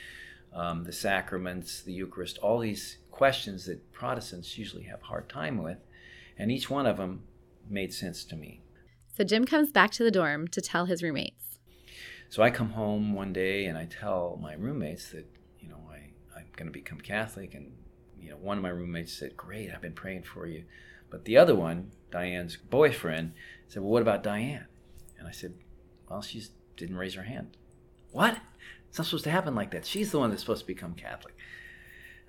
um, 0.55 0.85
the 0.85 0.93
sacraments, 0.93 1.83
the 1.83 1.93
Eucharist, 1.93 2.39
all 2.39 2.61
these 2.61 2.97
questions 3.11 3.67
that 3.67 3.93
Protestants 3.93 4.57
usually 4.57 4.85
have 4.85 5.03
hard 5.03 5.29
time 5.29 5.63
with, 5.63 5.79
and 6.39 6.51
each 6.51 6.71
one 6.71 6.87
of 6.87 6.97
them 6.97 7.25
made 7.69 7.93
sense 7.93 8.25
to 8.25 8.37
me. 8.37 8.63
So 9.17 9.25
Jim 9.25 9.45
comes 9.45 9.71
back 9.71 9.90
to 9.93 10.05
the 10.05 10.11
dorm 10.11 10.49
to 10.49 10.61
tell 10.61 10.87
his 10.87 11.02
roommates. 11.02 11.59
So 12.29 12.43
I 12.43 12.50
come 12.50 12.71
home 12.71 13.12
one 13.12 13.33
day 13.33 13.67
and 13.67 13.76
I 13.76 13.87
tell 13.87 14.38
my 14.40 14.55
roommates 14.55 15.11
that 15.11 15.26
you 15.59 15.69
know 15.69 15.81
I 15.90 16.12
I'm 16.37 16.47
going 16.57 16.69
to 16.69 16.73
become 16.73 17.00
Catholic 17.00 17.55
and 17.55 17.73
you 18.21 18.31
know, 18.31 18.37
one 18.37 18.59
of 18.59 18.62
my 18.62 18.69
roommates 18.69 19.12
said, 19.12 19.37
"Great, 19.37 19.71
I've 19.73 19.81
been 19.81 19.95
praying 19.95 20.23
for 20.23 20.47
you," 20.47 20.64
but 21.11 21.25
the 21.25 21.37
other 21.37 21.55
one, 21.55 21.90
Diane's 22.11 22.57
boyfriend, 22.57 23.33
said, 23.67 23.83
"Well, 23.83 23.93
what 23.93 24.02
about 24.02 24.23
Diane?" 24.23 24.67
And 25.19 25.26
I 25.26 25.33
said, 25.33 25.55
"Well, 26.09 26.23
she 26.23 26.43
didn't 26.76 26.97
raise 26.97 27.14
her 27.14 27.23
hand." 27.23 27.57
What? 28.12 28.38
It's 28.88 28.99
not 28.99 29.07
supposed 29.07 29.25
to 29.25 29.31
happen 29.31 29.55
like 29.55 29.71
that. 29.71 29.87
She's 29.87 30.11
the 30.11 30.19
one 30.19 30.31
that's 30.31 30.43
supposed 30.43 30.62
to 30.62 30.67
become 30.67 30.95
Catholic. 30.95 31.35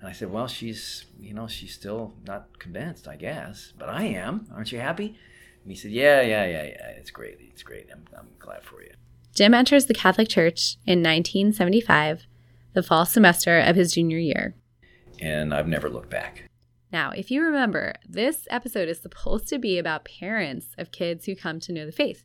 And 0.00 0.08
I 0.08 0.12
said, 0.12 0.32
"Well, 0.32 0.48
she's, 0.48 1.04
you 1.18 1.34
know, 1.34 1.46
she's 1.46 1.74
still 1.74 2.14
not 2.26 2.58
convinced, 2.58 3.06
I 3.06 3.16
guess, 3.16 3.72
but 3.78 3.88
I 3.88 4.04
am. 4.04 4.48
Aren't 4.52 4.72
you 4.72 4.80
happy?" 4.80 5.18
And 5.62 5.72
he 5.72 5.76
said, 5.76 5.92
"Yeah, 5.92 6.20
yeah, 6.22 6.44
yeah, 6.44 6.64
yeah. 6.64 6.88
It's 6.96 7.10
great. 7.10 7.38
It's 7.40 7.62
great. 7.62 7.88
I'm, 7.92 8.04
I'm 8.18 8.28
glad 8.38 8.64
for 8.64 8.82
you." 8.82 8.92
Jim 9.34 9.54
enters 9.54 9.86
the 9.86 9.94
Catholic 9.94 10.28
Church 10.28 10.76
in 10.86 10.98
1975, 10.98 12.24
the 12.74 12.82
fall 12.82 13.06
semester 13.06 13.58
of 13.58 13.76
his 13.76 13.92
junior 13.92 14.18
year 14.18 14.54
and 15.22 15.54
I've 15.54 15.68
never 15.68 15.88
looked 15.88 16.10
back. 16.10 16.48
Now, 16.92 17.12
if 17.12 17.30
you 17.30 17.42
remember, 17.42 17.94
this 18.06 18.46
episode 18.50 18.88
is 18.88 19.00
supposed 19.00 19.48
to 19.48 19.58
be 19.58 19.78
about 19.78 20.04
parents 20.04 20.74
of 20.76 20.92
kids 20.92 21.24
who 21.24 21.34
come 21.34 21.60
to 21.60 21.72
know 21.72 21.86
the 21.86 21.92
faith. 21.92 22.24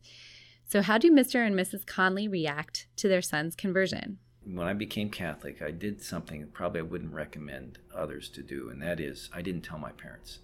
So, 0.65 0.81
how 0.81 0.97
do 0.97 1.09
Mr. 1.09 1.45
and 1.45 1.55
Mrs. 1.55 1.85
Conley 1.85 2.27
react 2.27 2.87
to 2.97 3.07
their 3.07 3.21
son's 3.21 3.55
conversion? 3.55 4.17
When 4.43 4.67
I 4.67 4.73
became 4.73 5.09
Catholic, 5.09 5.61
I 5.61 5.71
did 5.71 6.01
something 6.01 6.47
probably 6.51 6.79
I 6.79 6.83
wouldn't 6.83 7.13
recommend 7.13 7.79
others 7.95 8.27
to 8.29 8.41
do, 8.41 8.69
and 8.69 8.81
that 8.81 8.99
is 8.99 9.29
I 9.33 9.41
didn't 9.41 9.61
tell 9.61 9.77
my 9.77 9.91
parents. 9.91 10.39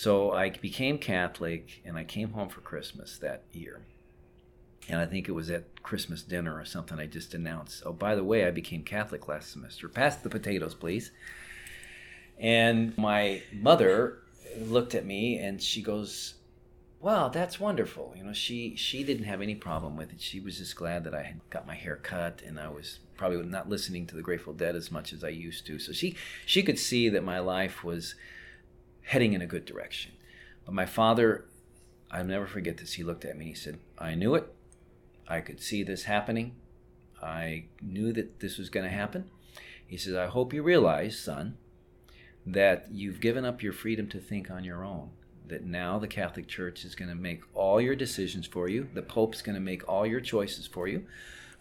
So, 0.00 0.30
I 0.30 0.50
became 0.50 0.98
Catholic 0.98 1.82
and 1.84 1.96
I 1.96 2.04
came 2.04 2.30
home 2.30 2.50
for 2.50 2.60
Christmas 2.60 3.18
that 3.18 3.42
year. 3.50 3.80
And 4.88 5.00
I 5.00 5.06
think 5.06 5.26
it 5.26 5.32
was 5.32 5.50
at 5.50 5.82
Christmas 5.82 6.22
dinner 6.22 6.56
or 6.56 6.64
something, 6.64 7.00
I 7.00 7.06
just 7.06 7.34
announced, 7.34 7.82
oh, 7.84 7.92
by 7.92 8.14
the 8.14 8.22
way, 8.22 8.46
I 8.46 8.52
became 8.52 8.84
Catholic 8.84 9.26
last 9.26 9.50
semester. 9.50 9.88
Pass 9.88 10.14
the 10.14 10.30
potatoes, 10.30 10.76
please. 10.76 11.10
And 12.38 12.96
my 12.96 13.42
mother 13.52 14.18
looked 14.60 14.94
at 14.94 15.04
me 15.04 15.36
and 15.36 15.60
she 15.60 15.82
goes, 15.82 16.34
"Wow, 17.00 17.28
that's 17.28 17.58
wonderful." 17.58 18.14
You 18.16 18.22
know, 18.22 18.32
she 18.32 18.76
she 18.76 19.02
didn't 19.02 19.24
have 19.24 19.42
any 19.42 19.56
problem 19.56 19.96
with 19.96 20.12
it. 20.12 20.20
She 20.20 20.38
was 20.38 20.58
just 20.58 20.76
glad 20.76 21.02
that 21.04 21.14
I 21.14 21.24
had 21.24 21.40
got 21.50 21.66
my 21.66 21.74
hair 21.74 21.96
cut 21.96 22.40
and 22.46 22.60
I 22.60 22.68
was 22.68 23.00
probably 23.16 23.42
not 23.42 23.68
listening 23.68 24.06
to 24.06 24.14
the 24.14 24.22
Grateful 24.22 24.52
Dead 24.52 24.76
as 24.76 24.92
much 24.92 25.12
as 25.12 25.24
I 25.24 25.30
used 25.30 25.66
to. 25.66 25.80
So 25.80 25.92
she 25.92 26.14
she 26.46 26.62
could 26.62 26.78
see 26.78 27.08
that 27.08 27.24
my 27.24 27.40
life 27.40 27.82
was 27.82 28.14
heading 29.08 29.32
in 29.32 29.42
a 29.42 29.46
good 29.46 29.64
direction. 29.64 30.12
But 30.64 30.74
my 30.74 30.86
father, 30.86 31.44
I'll 32.10 32.24
never 32.24 32.46
forget 32.46 32.78
this. 32.78 32.94
He 32.94 33.02
looked 33.02 33.24
at 33.24 33.36
me 33.36 33.46
and 33.46 33.54
he 33.56 33.60
said, 33.60 33.78
"I 33.98 34.14
knew 34.14 34.34
it. 34.34 34.52
I 35.26 35.40
could 35.40 35.60
see 35.60 35.82
this 35.82 36.04
happening. 36.04 36.56
I 37.22 37.66
knew 37.82 38.12
that 38.12 38.40
this 38.40 38.58
was 38.58 38.70
going 38.70 38.84
to 38.84 38.94
happen." 38.94 39.30
He 39.86 39.96
says, 39.96 40.14
"I 40.14 40.26
hope 40.26 40.52
you 40.52 40.62
realize, 40.62 41.18
son." 41.18 41.56
that 42.52 42.86
you've 42.90 43.20
given 43.20 43.44
up 43.44 43.62
your 43.62 43.72
freedom 43.72 44.08
to 44.08 44.18
think 44.18 44.50
on 44.50 44.64
your 44.64 44.84
own. 44.84 45.10
That 45.46 45.64
now 45.64 45.98
the 45.98 46.08
Catholic 46.08 46.46
Church 46.46 46.84
is 46.84 46.94
going 46.94 47.08
to 47.08 47.14
make 47.14 47.42
all 47.54 47.80
your 47.80 47.96
decisions 47.96 48.46
for 48.46 48.68
you. 48.68 48.88
The 48.94 49.02
Pope's 49.02 49.42
going 49.42 49.54
to 49.54 49.60
make 49.60 49.88
all 49.88 50.06
your 50.06 50.20
choices 50.20 50.66
for 50.66 50.88
you. 50.88 51.04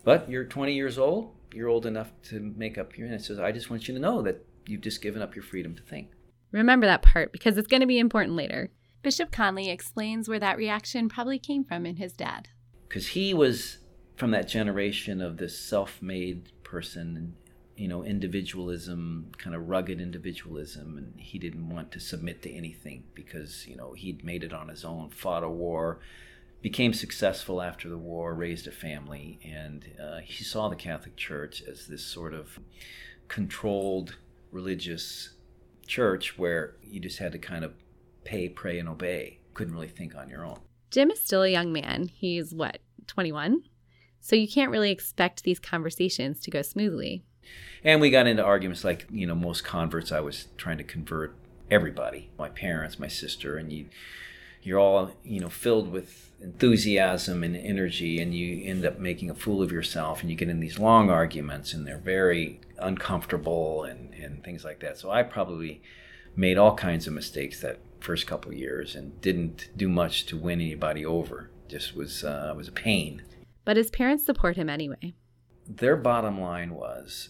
But 0.03 0.29
you're 0.29 0.45
20 0.45 0.73
years 0.73 0.97
old. 0.97 1.33
You're 1.53 1.69
old 1.69 1.85
enough 1.85 2.11
to 2.29 2.39
make 2.39 2.77
up 2.77 2.97
your. 2.97 3.07
And 3.07 3.15
it 3.15 3.21
says, 3.21 3.39
I 3.39 3.51
just 3.51 3.69
want 3.69 3.87
you 3.87 3.93
to 3.93 3.99
know 3.99 4.21
that 4.21 4.45
you've 4.65 4.81
just 4.81 5.01
given 5.01 5.21
up 5.21 5.35
your 5.35 5.43
freedom 5.43 5.75
to 5.75 5.83
think. 5.83 6.09
Remember 6.51 6.85
that 6.85 7.01
part 7.01 7.31
because 7.31 7.57
it's 7.57 7.67
going 7.67 7.81
to 7.81 7.87
be 7.87 7.99
important 7.99 8.35
later. 8.35 8.71
Bishop 9.01 9.31
Conley 9.31 9.69
explains 9.69 10.27
where 10.27 10.39
that 10.39 10.57
reaction 10.57 11.09
probably 11.09 11.39
came 11.39 11.63
from 11.63 11.85
in 11.85 11.97
his 11.97 12.13
dad. 12.13 12.49
Because 12.87 13.07
he 13.07 13.33
was 13.33 13.79
from 14.15 14.31
that 14.31 14.47
generation 14.47 15.21
of 15.21 15.37
this 15.37 15.57
self 15.57 16.01
made 16.01 16.51
person 16.63 17.35
you 17.77 17.87
know, 17.87 18.03
individualism, 18.03 19.31
kind 19.37 19.55
of 19.55 19.69
rugged 19.69 20.01
individualism, 20.01 20.97
and 20.97 21.13
he 21.19 21.37
didn't 21.37 21.69
want 21.69 21.91
to 21.91 21.99
submit 21.99 22.41
to 22.41 22.51
anything 22.51 23.03
because, 23.13 23.67
you 23.67 23.75
know, 23.75 23.93
he'd 23.93 24.23
made 24.23 24.43
it 24.43 24.51
on 24.51 24.67
his 24.67 24.83
own, 24.83 25.09
fought 25.09 25.43
a 25.43 25.49
war, 25.49 25.99
became 26.61 26.91
successful 26.91 27.61
after 27.61 27.87
the 27.87 27.97
war, 27.97 28.33
raised 28.33 28.65
a 28.65 28.71
family, 28.71 29.39
and 29.45 29.85
uh, 30.01 30.17
he 30.23 30.43
saw 30.43 30.67
the 30.67 30.75
Catholic 30.75 31.15
Church 31.15 31.61
as 31.61 31.85
this 31.85 32.03
sort 32.03 32.33
of 32.33 32.59
controlled 33.27 34.17
religious 34.51 35.29
church 35.87 36.37
where 36.37 36.75
you 36.83 36.99
just 36.99 37.19
had 37.19 37.31
to 37.31 37.39
kind 37.39 37.63
of 37.63 37.73
pay, 38.23 38.49
pray, 38.49 38.77
and 38.77 38.89
obey. 38.89 39.39
Couldn't 39.53 39.73
really 39.73 39.87
think 39.87 40.15
on 40.15 40.29
your 40.29 40.45
own. 40.45 40.59
Jim 40.91 41.11
is 41.11 41.21
still 41.21 41.43
a 41.43 41.49
young 41.49 41.73
man. 41.73 42.09
He's 42.13 42.53
what, 42.53 42.79
21? 43.07 43.63
So 44.19 44.35
you 44.35 44.47
can't 44.47 44.71
really 44.71 44.91
expect 44.91 45.43
these 45.43 45.59
conversations 45.59 46.39
to 46.41 46.51
go 46.51 46.61
smoothly. 46.61 47.23
And 47.83 48.01
we 48.01 48.09
got 48.09 48.27
into 48.27 48.43
arguments 48.43 48.83
like, 48.83 49.07
you 49.09 49.25
know, 49.25 49.35
most 49.35 49.63
converts, 49.63 50.11
I 50.11 50.19
was 50.19 50.47
trying 50.57 50.77
to 50.77 50.83
convert 50.83 51.35
everybody, 51.71 52.29
my 52.37 52.49
parents, 52.49 52.99
my 52.99 53.07
sister, 53.07 53.57
and 53.57 53.71
you, 53.71 53.85
you're 54.61 54.79
all, 54.79 55.11
you 55.23 55.39
know, 55.39 55.49
filled 55.49 55.91
with 55.91 56.31
enthusiasm 56.41 57.43
and 57.43 57.55
energy, 57.55 58.19
and 58.19 58.33
you 58.33 58.63
end 58.65 58.85
up 58.85 58.99
making 58.99 59.29
a 59.29 59.35
fool 59.35 59.61
of 59.61 59.71
yourself, 59.71 60.21
and 60.21 60.29
you 60.29 60.35
get 60.35 60.49
in 60.49 60.59
these 60.59 60.79
long 60.79 61.09
arguments, 61.09 61.73
and 61.73 61.87
they're 61.87 61.97
very 61.97 62.59
uncomfortable 62.79 63.83
and, 63.83 64.13
and 64.13 64.43
things 64.43 64.63
like 64.63 64.79
that. 64.81 64.97
So 64.97 65.09
I 65.11 65.23
probably 65.23 65.81
made 66.35 66.57
all 66.57 66.75
kinds 66.75 67.07
of 67.07 67.13
mistakes 67.13 67.61
that 67.61 67.79
first 67.99 68.27
couple 68.27 68.53
years 68.53 68.95
and 68.95 69.19
didn't 69.21 69.69
do 69.75 69.89
much 69.89 70.25
to 70.27 70.37
win 70.37 70.61
anybody 70.61 71.05
over. 71.05 71.49
Just 71.67 71.95
was 71.95 72.23
uh, 72.23 72.53
was 72.55 72.67
a 72.67 72.71
pain. 72.71 73.23
But 73.65 73.77
his 73.77 73.89
parents 73.89 74.25
support 74.25 74.55
him 74.55 74.69
anyway. 74.69 75.13
Their 75.67 75.97
bottom 75.97 76.39
line 76.39 76.73
was 76.73 77.29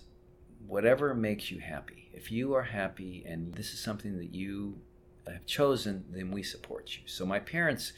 whatever 0.67 1.15
makes 1.15 1.49
you 1.49 1.59
happy. 1.59 2.11
If 2.13 2.31
you 2.31 2.53
are 2.53 2.63
happy 2.63 3.23
and 3.25 3.53
this 3.55 3.73
is 3.73 3.79
something 3.79 4.17
that 4.17 4.35
you 4.35 4.81
have 5.27 5.45
chosen, 5.45 6.05
then 6.09 6.31
we 6.31 6.43
support 6.43 6.95
you. 6.95 7.07
So 7.07 7.25
my 7.25 7.39
parents, 7.39 7.93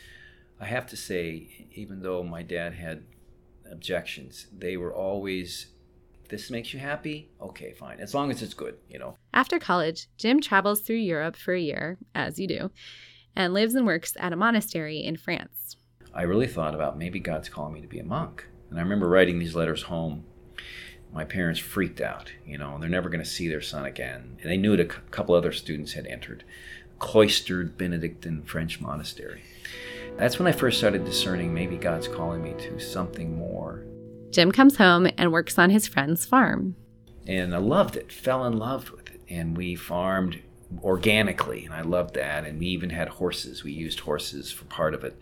I 0.60 0.66
have 0.66 0.88
to 0.88 0.98
say, 0.98 1.68
even 1.74 2.02
though 2.02 2.24
my 2.24 2.44
dad 2.44 2.76
had 2.76 3.04
objections, 3.70 4.48
they 4.58 4.78
were 4.78 4.94
always 4.94 5.68
this 6.30 6.50
makes 6.50 6.74
you 6.74 6.80
happy? 6.80 7.30
Okay, 7.42 7.74
fine. 7.74 8.00
As 8.00 8.13
long 8.13 8.32
as 8.32 8.42
it's 8.42 8.54
good, 8.54 8.76
you 8.88 9.00
know. 9.00 9.15
After 9.34 9.60
college, 9.60 10.08
Jim 10.18 10.39
travels 10.39 10.82
through 10.82 10.98
Europe 10.98 11.36
for 11.36 11.54
a 11.54 11.60
year, 11.60 11.98
as 12.15 12.39
you 12.39 12.48
do, 12.48 12.72
and 13.36 13.54
lives 13.54 13.76
and 13.76 13.86
works 13.86 14.13
at 14.20 14.34
a 14.34 14.38
monastery 14.38 15.00
in 15.00 15.18
France. 15.18 15.78
I 16.13 16.24
really 16.24 16.48
thought 16.48 16.76
about 16.76 16.98
maybe 16.98 17.20
God's 17.20 17.50
calling 17.50 17.74
me 17.74 17.82
to 17.82 17.88
be 17.88 18.00
a 18.00 18.04
monk. 18.04 18.48
And 18.70 18.80
I 18.80 18.82
remember 18.82 19.10
writing 19.10 19.39
these 19.39 19.56
letters 19.56 19.84
home 19.84 20.26
my 21.12 21.24
parents 21.26 21.60
freaked 21.60 22.02
out. 22.02 22.32
You 22.46 22.58
know, 22.58 22.78
they're 22.80 22.89
never 22.89 23.10
going 23.10 23.24
to 23.24 23.30
see 23.30 23.48
their 23.48 23.62
son 23.62 23.86
again. 23.86 24.38
And 24.42 24.52
they 24.52 24.58
knew 24.58 24.78
that 24.78 24.86
a 24.86 25.10
couple 25.12 25.36
other 25.36 25.52
students 25.52 25.94
had 25.94 26.06
entered 26.08 26.44
cloistered 27.00 27.78
Benedictine 27.78 28.44
French 28.44 28.82
monastery. 28.82 29.42
That's 30.18 30.38
when 30.38 30.48
I 30.48 30.52
first 30.52 30.80
started 30.80 31.06
discerning 31.06 31.54
maybe 31.54 31.78
God's 31.78 32.10
calling 32.10 32.44
me 32.44 32.54
to 32.60 32.78
something 32.78 33.38
more. 33.38 33.86
Jim 34.32 34.52
comes 34.52 34.78
home 34.78 35.08
and 35.18 35.32
works 35.32 35.58
on 35.58 35.70
his 35.70 35.88
friend's 35.88 36.26
farm. 36.26 36.76
And 37.28 37.54
I 37.54 37.58
loved 37.60 37.96
it, 37.96 38.12
fell 38.12 38.46
in 38.46 38.58
love 38.58 38.92
with 38.92 39.10
it. 39.10 39.22
And 39.30 39.56
we 39.58 39.76
farmed 39.76 40.42
organically, 40.84 41.65
and 41.65 41.74
I 41.74 41.82
loved 41.82 42.15
that. 42.15 42.46
And 42.46 42.60
we 42.60 42.68
even 42.68 42.92
had 42.92 43.10
horses. 43.10 43.63
We 43.63 43.72
used 43.72 44.02
horses 44.02 44.52
for 44.52 44.65
part 44.65 44.94
of 44.94 45.04
it, 45.04 45.18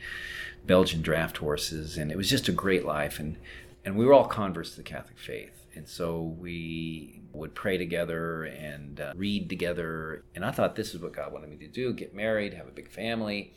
Belgian 0.65 1.01
draft 1.01 1.37
horses. 1.37 1.97
And 1.97 2.11
it 2.11 2.17
was 2.17 2.29
just 2.29 2.47
a 2.47 2.53
great 2.53 2.85
life. 2.85 3.19
And, 3.19 3.37
and 3.85 3.97
we 3.97 4.05
were 4.05 4.13
all 4.13 4.25
converts 4.25 4.71
to 4.71 4.77
the 4.77 4.83
Catholic 4.83 5.17
faith. 5.17 5.53
And 5.73 5.87
so 5.87 6.35
we 6.39 7.21
would 7.33 7.53
pray 7.53 7.77
together 7.77 8.45
and 8.45 8.99
uh, 8.99 9.13
read 9.15 9.49
together. 9.49 10.23
And 10.35 10.43
I 10.43 10.51
thought 10.51 10.75
this 10.75 10.95
is 10.95 11.01
what 11.01 11.13
God 11.13 11.31
wanted 11.31 11.49
me 11.49 11.57
to 11.57 11.67
do 11.67 11.93
get 11.93 12.15
married, 12.15 12.53
have 12.53 12.67
a 12.67 12.71
big 12.71 12.89
family, 12.89 13.53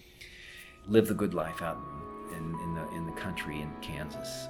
live 0.87 1.09
the 1.09 1.15
good 1.15 1.35
life 1.35 1.63
out 1.63 1.79
in, 2.37 2.55
in, 2.63 2.75
the, 2.75 2.89
in 2.97 3.07
the 3.07 3.13
country 3.13 3.61
in 3.61 3.71
Kansas. 3.81 4.49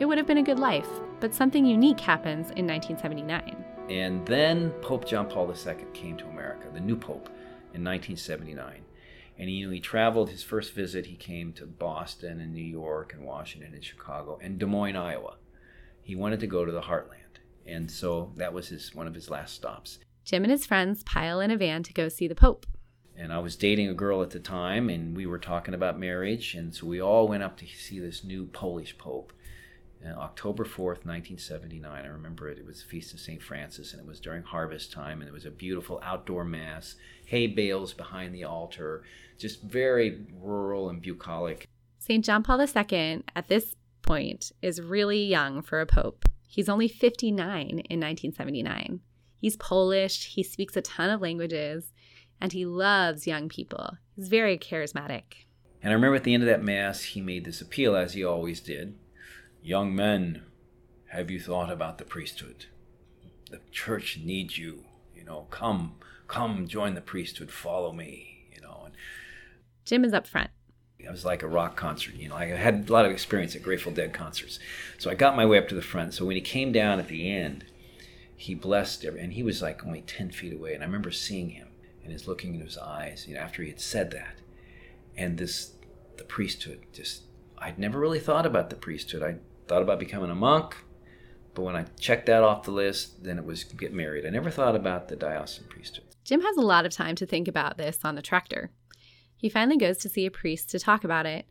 It 0.00 0.06
would 0.06 0.18
have 0.18 0.26
been 0.26 0.38
a 0.38 0.42
good 0.42 0.58
life, 0.58 0.88
but 1.20 1.32
something 1.32 1.64
unique 1.64 2.00
happens 2.00 2.50
in 2.50 2.66
1979. 2.66 3.64
And 3.88 4.26
then 4.26 4.70
Pope 4.82 5.06
John 5.06 5.28
Paul 5.28 5.48
II 5.48 5.74
came 5.92 6.16
to 6.16 6.26
America, 6.26 6.68
the 6.72 6.80
new 6.80 6.96
Pope, 6.96 7.28
in 7.74 7.84
1979. 7.84 8.80
And 9.38 9.48
he, 9.48 9.56
you 9.56 9.66
know, 9.66 9.72
he 9.72 9.80
traveled, 9.80 10.30
his 10.30 10.42
first 10.42 10.72
visit, 10.72 11.06
he 11.06 11.14
came 11.14 11.52
to 11.54 11.66
Boston 11.66 12.40
and 12.40 12.52
New 12.52 12.64
York 12.64 13.12
and 13.12 13.24
Washington 13.24 13.72
and 13.72 13.84
Chicago 13.84 14.38
and 14.42 14.58
Des 14.58 14.66
Moines, 14.66 14.96
Iowa. 14.96 15.36
He 16.02 16.16
wanted 16.16 16.40
to 16.40 16.46
go 16.48 16.64
to 16.64 16.72
the 16.72 16.82
heartland. 16.82 17.38
And 17.64 17.88
so 17.88 18.32
that 18.36 18.52
was 18.52 18.68
his, 18.68 18.94
one 18.94 19.06
of 19.06 19.14
his 19.14 19.30
last 19.30 19.54
stops. 19.54 20.00
Jim 20.24 20.42
and 20.42 20.50
his 20.50 20.66
friends 20.66 21.04
pile 21.04 21.38
in 21.40 21.52
a 21.52 21.56
van 21.56 21.84
to 21.84 21.92
go 21.92 22.08
see 22.08 22.26
the 22.26 22.34
Pope. 22.34 22.66
And 23.16 23.32
I 23.32 23.38
was 23.38 23.54
dating 23.54 23.88
a 23.88 23.94
girl 23.94 24.22
at 24.22 24.30
the 24.30 24.40
time, 24.40 24.90
and 24.90 25.16
we 25.16 25.24
were 25.24 25.38
talking 25.38 25.72
about 25.72 26.00
marriage. 26.00 26.54
And 26.54 26.74
so 26.74 26.86
we 26.86 27.00
all 27.00 27.28
went 27.28 27.44
up 27.44 27.56
to 27.58 27.66
see 27.66 28.00
this 28.00 28.24
new 28.24 28.46
Polish 28.46 28.98
Pope. 28.98 29.32
And 30.04 30.18
October 30.18 30.64
4th, 30.64 31.06
1979. 31.06 32.04
I 32.04 32.08
remember 32.08 32.50
it. 32.50 32.58
It 32.58 32.66
was 32.66 32.82
the 32.82 32.88
Feast 32.88 33.14
of 33.14 33.20
St. 33.20 33.42
Francis, 33.42 33.92
and 33.92 34.00
it 34.02 34.06
was 34.06 34.20
during 34.20 34.42
harvest 34.42 34.92
time, 34.92 35.20
and 35.20 35.28
it 35.28 35.32
was 35.32 35.46
a 35.46 35.50
beautiful 35.50 35.98
outdoor 36.02 36.44
mass, 36.44 36.96
hay 37.24 37.46
bales 37.46 37.94
behind 37.94 38.34
the 38.34 38.44
altar, 38.44 39.02
just 39.38 39.62
very 39.62 40.26
rural 40.38 40.90
and 40.90 41.00
bucolic. 41.00 41.66
St. 41.98 42.22
John 42.22 42.42
Paul 42.42 42.60
II, 42.60 43.22
at 43.34 43.48
this 43.48 43.74
point, 44.02 44.52
is 44.60 44.82
really 44.82 45.24
young 45.24 45.62
for 45.62 45.80
a 45.80 45.86
pope. 45.86 46.26
He's 46.46 46.68
only 46.68 46.86
59 46.86 47.38
in 47.70 47.70
1979. 47.78 49.00
He's 49.40 49.56
Polish, 49.56 50.34
he 50.34 50.42
speaks 50.42 50.76
a 50.76 50.82
ton 50.82 51.08
of 51.08 51.22
languages, 51.22 51.92
and 52.42 52.52
he 52.52 52.66
loves 52.66 53.26
young 53.26 53.48
people. 53.48 53.96
He's 54.14 54.28
very 54.28 54.58
charismatic. 54.58 55.46
And 55.82 55.92
I 55.92 55.94
remember 55.94 56.16
at 56.16 56.24
the 56.24 56.34
end 56.34 56.42
of 56.42 56.48
that 56.50 56.62
Mass, 56.62 57.02
he 57.02 57.22
made 57.22 57.46
this 57.46 57.62
appeal, 57.62 57.96
as 57.96 58.12
he 58.12 58.22
always 58.22 58.60
did 58.60 58.98
Young 59.66 59.96
men, 59.96 60.42
have 61.06 61.30
you 61.30 61.40
thought 61.40 61.72
about 61.72 61.96
the 61.96 62.04
priesthood? 62.04 62.66
The 63.50 63.60
church 63.72 64.18
needs 64.22 64.58
you. 64.58 64.84
You 65.16 65.24
know, 65.24 65.46
come, 65.50 65.94
come, 66.28 66.68
join 66.68 66.92
the 66.92 67.00
priesthood, 67.00 67.50
follow 67.50 67.90
me. 67.90 68.46
You 68.54 68.60
know, 68.60 68.82
and 68.84 68.94
Jim 69.86 70.04
is 70.04 70.12
up 70.12 70.26
front. 70.26 70.50
it 70.98 71.10
was 71.10 71.24
like 71.24 71.42
a 71.42 71.48
rock 71.48 71.76
concert. 71.76 72.14
You 72.14 72.28
know, 72.28 72.34
I 72.34 72.44
had 72.44 72.90
a 72.90 72.92
lot 72.92 73.06
of 73.06 73.10
experience 73.10 73.56
at 73.56 73.62
Grateful 73.62 73.90
Dead 73.90 74.12
concerts, 74.12 74.58
so 74.98 75.10
I 75.10 75.14
got 75.14 75.34
my 75.34 75.46
way 75.46 75.56
up 75.56 75.68
to 75.68 75.74
the 75.74 75.80
front. 75.80 76.12
So 76.12 76.26
when 76.26 76.36
he 76.36 76.42
came 76.42 76.70
down 76.70 76.98
at 76.98 77.08
the 77.08 77.30
end, 77.30 77.64
he 78.36 78.54
blessed 78.54 79.02
every, 79.06 79.20
and 79.20 79.32
he 79.32 79.42
was 79.42 79.62
like 79.62 79.86
only 79.86 80.02
ten 80.02 80.30
feet 80.30 80.52
away, 80.52 80.74
and 80.74 80.82
I 80.82 80.86
remember 80.86 81.10
seeing 81.10 81.48
him 81.48 81.68
and 82.02 82.12
his 82.12 82.28
looking 82.28 82.54
in 82.54 82.60
his 82.60 82.76
eyes. 82.76 83.24
You 83.26 83.36
know, 83.36 83.40
after 83.40 83.62
he 83.62 83.70
had 83.70 83.80
said 83.80 84.10
that, 84.10 84.40
and 85.16 85.38
this, 85.38 85.72
the 86.18 86.24
priesthood 86.24 86.80
just. 86.92 87.22
I'd 87.56 87.78
never 87.78 87.98
really 87.98 88.18
thought 88.18 88.44
about 88.44 88.68
the 88.68 88.76
priesthood. 88.76 89.22
I 89.22 89.36
thought 89.66 89.82
about 89.82 89.98
becoming 89.98 90.30
a 90.30 90.34
monk, 90.34 90.76
but 91.54 91.62
when 91.62 91.76
I 91.76 91.84
checked 91.98 92.26
that 92.26 92.42
off 92.42 92.64
the 92.64 92.72
list, 92.72 93.22
then 93.22 93.38
it 93.38 93.44
was 93.44 93.64
get 93.64 93.92
married. 93.92 94.26
I 94.26 94.30
never 94.30 94.50
thought 94.50 94.74
about 94.74 95.08
the 95.08 95.16
diocesan 95.16 95.66
priesthood. 95.68 96.04
Jim 96.24 96.40
has 96.40 96.56
a 96.56 96.62
lot 96.62 96.86
of 96.86 96.92
time 96.92 97.14
to 97.16 97.26
think 97.26 97.48
about 97.48 97.78
this 97.78 98.00
on 98.04 98.14
the 98.14 98.22
tractor. 98.22 98.70
He 99.36 99.48
finally 99.48 99.76
goes 99.76 99.98
to 99.98 100.08
see 100.08 100.26
a 100.26 100.30
priest 100.30 100.70
to 100.70 100.78
talk 100.78 101.04
about 101.04 101.26
it, 101.26 101.46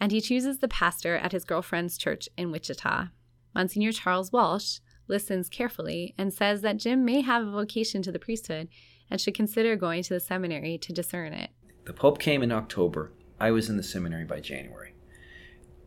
and 0.00 0.10
he 0.10 0.20
chooses 0.20 0.58
the 0.58 0.68
pastor 0.68 1.16
at 1.16 1.32
his 1.32 1.44
girlfriend's 1.44 1.98
church 1.98 2.28
in 2.36 2.50
Wichita. 2.50 3.08
Monsignor 3.54 3.92
Charles 3.92 4.32
Walsh 4.32 4.78
listens 5.06 5.48
carefully 5.48 6.14
and 6.16 6.32
says 6.32 6.62
that 6.62 6.78
Jim 6.78 7.04
may 7.04 7.20
have 7.20 7.46
a 7.46 7.50
vocation 7.50 8.02
to 8.02 8.10
the 8.10 8.18
priesthood 8.18 8.68
and 9.10 9.20
should 9.20 9.34
consider 9.34 9.76
going 9.76 10.02
to 10.02 10.14
the 10.14 10.20
seminary 10.20 10.78
to 10.78 10.92
discern 10.92 11.32
it. 11.32 11.50
The 11.84 11.92
Pope 11.92 12.18
came 12.18 12.42
in 12.42 12.50
October. 12.50 13.12
I 13.38 13.50
was 13.50 13.68
in 13.68 13.76
the 13.76 13.82
seminary 13.82 14.24
by 14.24 14.40
January. 14.40 14.93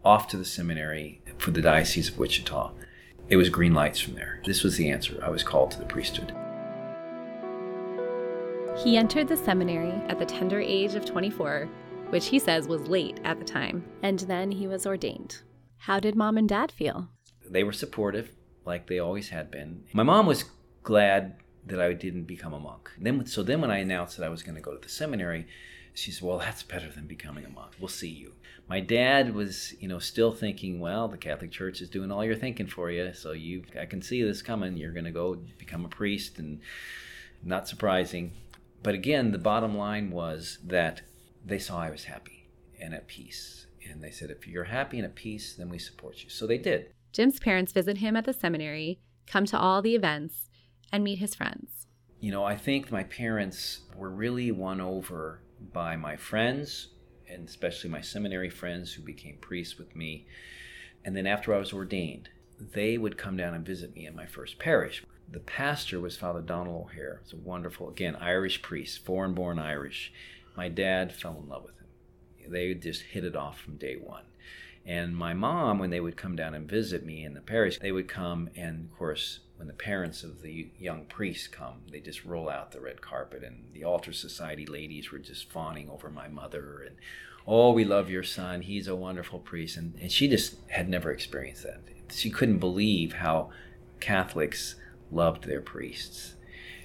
Off 0.08 0.30
to 0.30 0.38
the 0.38 0.46
seminary 0.46 1.20
for 1.38 1.52
the 1.52 1.62
Diocese 1.62 2.08
of 2.08 2.18
Wichita. 2.18 2.72
It 3.28 3.36
was 3.36 3.50
green 3.50 3.74
lights 3.74 4.00
from 4.00 4.16
there. 4.16 4.40
This 4.46 4.64
was 4.64 4.78
the 4.78 4.90
answer. 4.90 5.20
I 5.22 5.30
was 5.30 5.44
called 5.44 5.70
to 5.72 5.80
the 5.80 5.86
priesthood. 5.86 6.34
He 8.82 8.96
entered 8.96 9.28
the 9.28 9.36
seminary 9.36 9.92
at 10.08 10.18
the 10.18 10.26
tender 10.26 10.62
age 10.62 10.96
of 10.96 11.04
24, 11.04 11.68
which 12.08 12.28
he 12.28 12.40
says 12.40 12.70
was 12.70 12.88
late 12.88 13.20
at 13.26 13.38
the 13.38 13.44
time, 13.44 13.84
and 14.02 14.20
then 14.20 14.50
he 14.50 14.66
was 14.66 14.88
ordained. 14.88 15.42
How 15.76 16.00
did 16.00 16.16
mom 16.16 16.38
and 16.38 16.48
dad 16.48 16.72
feel? 16.72 17.10
They 17.46 17.66
were 17.66 17.74
supportive, 17.74 18.30
like 18.64 18.88
they 18.88 19.00
always 19.00 19.28
had 19.28 19.52
been. 19.52 19.84
My 19.92 20.04
mom 20.04 20.26
was 20.26 20.46
glad 20.84 21.36
that 21.66 21.82
I 21.82 21.92
didn't 21.92 22.24
become 22.24 22.54
a 22.54 22.60
monk. 22.62 22.92
Then, 22.98 23.26
so 23.26 23.44
then 23.44 23.60
when 23.60 23.72
I 23.72 23.80
announced 23.80 24.16
that 24.16 24.26
I 24.26 24.30
was 24.30 24.42
going 24.42 24.56
to 24.56 24.62
go 24.62 24.74
to 24.74 24.80
the 24.80 24.88
seminary, 24.88 25.48
she 25.98 26.12
said, 26.12 26.28
"Well, 26.28 26.38
that's 26.38 26.62
better 26.62 26.90
than 26.90 27.08
becoming 27.08 27.44
a 27.44 27.50
monk. 27.50 27.74
We'll 27.80 27.88
see 27.88 28.10
you." 28.10 28.34
My 28.68 28.80
dad 28.80 29.34
was, 29.34 29.74
you 29.80 29.88
know, 29.88 29.98
still 29.98 30.32
thinking, 30.32 30.80
"Well, 30.80 31.08
the 31.08 31.18
Catholic 31.18 31.52
Church 31.52 31.82
is 31.82 31.90
doing 31.90 32.12
all 32.12 32.24
your 32.24 32.36
thinking 32.36 32.68
for 32.68 32.92
you, 32.92 33.14
so 33.14 33.32
you, 33.32 33.64
I 33.80 33.86
can 33.86 34.02
see 34.02 34.22
this 34.22 34.44
coming. 34.44 34.78
You're 34.78 34.92
going 34.92 35.06
to 35.06 35.12
go 35.12 35.36
become 35.58 35.86
a 35.86 35.90
priest," 35.90 36.38
and 36.38 36.62
not 37.44 37.68
surprising. 37.68 38.34
But 38.84 38.94
again, 38.94 39.32
the 39.32 39.40
bottom 39.40 39.76
line 39.76 40.12
was 40.12 40.60
that 40.64 41.02
they 41.44 41.58
saw 41.58 41.80
I 41.80 41.90
was 41.90 42.04
happy 42.04 42.48
and 42.80 42.94
at 42.94 43.08
peace, 43.08 43.66
and 43.90 44.04
they 44.04 44.12
said, 44.12 44.30
"If 44.30 44.48
you're 44.48 44.66
happy 44.66 44.98
and 44.98 45.06
at 45.06 45.16
peace, 45.16 45.56
then 45.56 45.70
we 45.70 45.80
support 45.80 46.24
you." 46.24 46.30
So 46.30 46.46
they 46.46 46.60
did. 46.60 46.94
Jim's 47.12 47.40
parents 47.40 47.72
visit 47.72 47.98
him 47.98 48.16
at 48.16 48.26
the 48.26 48.34
seminary, 48.34 49.00
come 49.26 49.46
to 49.46 49.58
all 49.58 49.82
the 49.82 49.96
events, 49.96 50.50
and 50.92 51.04
meet 51.04 51.18
his 51.18 51.34
friends. 51.34 51.88
You 52.20 52.32
know, 52.32 52.44
I 52.44 52.56
think 52.56 52.92
my 52.92 53.04
parents 53.04 53.82
were 53.96 54.10
really 54.10 54.52
won 54.52 54.80
over 54.80 55.42
by 55.74 55.96
my 55.96 56.16
friends, 56.16 56.88
and 57.30 57.48
especially 57.48 57.90
my 57.90 58.02
seminary 58.02 58.50
friends 58.50 58.94
who 58.94 59.02
became 59.02 59.38
priests 59.42 59.78
with 59.78 59.96
me. 59.96 60.26
And 61.04 61.16
then 61.16 61.28
after 61.28 61.54
I 61.54 61.60
was 61.60 61.74
ordained, 61.74 62.30
they 62.60 62.98
would 62.98 63.18
come 63.18 63.38
down 63.38 63.54
and 63.54 63.66
visit 63.66 63.96
me 63.96 64.06
in 64.06 64.16
my 64.16 64.26
first 64.26 64.60
parish. 64.60 65.04
The 65.30 65.40
pastor 65.40 66.00
was 66.00 66.18
Father 66.18 66.42
Donald 66.42 66.86
O'Hare. 66.86 67.20
It's 67.24 67.34
a 67.34 67.38
wonderful, 67.38 67.90
again, 67.90 68.16
Irish 68.16 68.62
priest, 68.62 69.06
foreign 69.06 69.34
born 69.34 69.60
Irish. 69.60 70.14
My 70.56 70.70
dad 70.70 71.14
fell 71.14 71.38
in 71.42 71.50
love 71.50 71.64
with 71.64 71.78
him. 71.78 72.52
They 72.52 72.74
just 72.74 73.02
hit 73.02 73.26
it 73.26 73.36
off 73.36 73.60
from 73.60 73.76
day 73.76 73.96
one. 73.96 74.24
And 74.86 75.16
my 75.16 75.34
mom, 75.34 75.80
when 75.80 75.90
they 75.90 76.00
would 76.00 76.16
come 76.16 76.38
down 76.38 76.54
and 76.54 76.70
visit 76.70 77.06
me 77.06 77.26
in 77.26 77.34
the 77.34 77.42
parish, 77.42 77.78
they 77.78 77.92
would 77.92 78.08
come, 78.08 78.50
and 78.56 78.86
of 78.86 78.98
course, 78.98 79.40
when 79.58 79.68
the 79.68 79.74
parents 79.74 80.24
of 80.24 80.42
the 80.42 80.70
young 80.80 81.06
priests 81.06 81.48
come, 81.48 81.82
they 81.92 82.00
just 82.00 82.24
roll 82.24 82.50
out 82.50 82.72
the 82.72 82.80
red 82.80 83.02
carpet, 83.02 83.44
and 83.44 83.66
the 83.74 83.84
altar 83.84 84.14
society 84.14 84.66
ladies 84.66 85.12
were 85.12 85.20
just 85.20 85.52
fawning 85.52 85.90
over 85.90 86.10
my 86.10 86.28
mother, 86.28 86.84
and 86.86 86.96
oh, 87.48 87.72
we 87.72 87.84
love 87.84 88.10
your 88.10 88.24
son, 88.24 88.62
he's 88.62 88.88
a 88.88 88.96
wonderful 88.96 89.40
priest, 89.40 89.78
and, 89.78 89.96
and 90.02 90.12
she 90.12 90.28
just 90.28 90.58
had 90.70 90.88
never 90.88 91.12
experienced 91.12 91.64
that. 91.64 91.82
She 92.10 92.30
couldn't 92.30 92.60
believe 92.60 93.14
how 93.14 93.50
Catholics 94.00 94.76
loved 95.12 95.46
their 95.46 95.62
priests, 95.62 96.36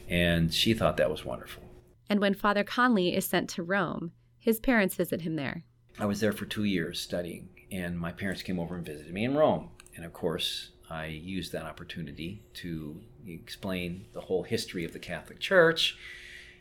and 0.08 0.52
she 0.52 0.74
thought 0.74 0.96
that 0.96 1.10
was 1.10 1.24
wonderful. 1.24 1.62
And 2.08 2.20
when 2.20 2.34
Father 2.34 2.64
Conley 2.64 3.14
is 3.14 3.24
sent 3.24 3.48
to 3.50 3.62
Rome, 3.62 4.12
his 4.38 4.60
parents 4.60 4.94
visit 4.94 5.22
him 5.22 5.36
there. 5.36 5.64
I 5.98 6.06
was 6.06 6.20
there 6.20 6.32
for 6.32 6.46
two 6.46 6.64
years 6.64 7.00
studying, 7.00 7.48
and 7.70 7.98
my 7.98 8.12
parents 8.12 8.42
came 8.42 8.58
over 8.58 8.74
and 8.74 8.84
visited 8.84 9.12
me 9.12 9.24
in 9.24 9.36
Rome. 9.36 9.70
And 9.94 10.04
of 10.04 10.12
course, 10.12 10.71
I 10.92 11.06
used 11.06 11.52
that 11.52 11.64
opportunity 11.64 12.42
to 12.54 13.00
explain 13.26 14.04
the 14.12 14.20
whole 14.20 14.42
history 14.42 14.84
of 14.84 14.92
the 14.92 14.98
Catholic 14.98 15.40
Church. 15.40 15.96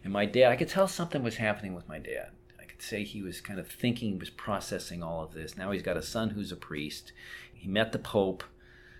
And 0.06 0.14
my 0.14 0.26
dad, 0.26 0.52
I 0.52 0.56
could 0.56 0.70
tell 0.70 0.88
something 0.88 1.22
was 1.22 1.36
happening 1.36 1.76
with 1.76 1.88
my 1.90 2.00
dad. 2.00 2.30
I 2.58 2.64
could 2.64 2.82
say 2.82 3.04
he 3.04 3.22
was 3.22 3.42
kind 3.42 3.60
of 3.60 3.68
thinking, 3.68 4.18
was 4.18 4.30
processing 4.30 5.04
all 5.04 5.22
of 5.22 5.34
this. 5.34 5.58
Now 5.58 5.72
he's 5.72 5.84
got 5.84 5.98
a 5.98 6.02
son 6.02 6.30
who's 6.30 6.52
a 6.52 6.56
priest. 6.56 7.12
He 7.54 7.68
met 7.68 7.92
the 7.92 8.00
Pope, 8.00 8.46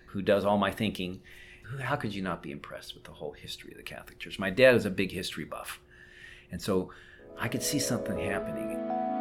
who 0.08 0.20
does 0.20 0.44
all 0.44 0.58
my 0.58 0.70
thinking. 0.70 1.22
How 1.80 1.96
could 1.96 2.14
you 2.14 2.20
not 2.20 2.42
be 2.42 2.50
impressed 2.50 2.94
with 2.94 3.04
the 3.04 3.12
whole 3.12 3.32
history 3.32 3.70
of 3.70 3.78
the 3.78 3.82
Catholic 3.82 4.18
Church? 4.18 4.38
My 4.38 4.50
dad 4.50 4.74
is 4.74 4.84
a 4.84 4.90
big 4.90 5.12
history 5.12 5.46
buff. 5.46 5.80
And 6.50 6.60
so 6.60 6.90
I 7.38 7.48
could 7.48 7.62
see 7.62 7.78
something 7.78 8.18
happening. 8.18 9.11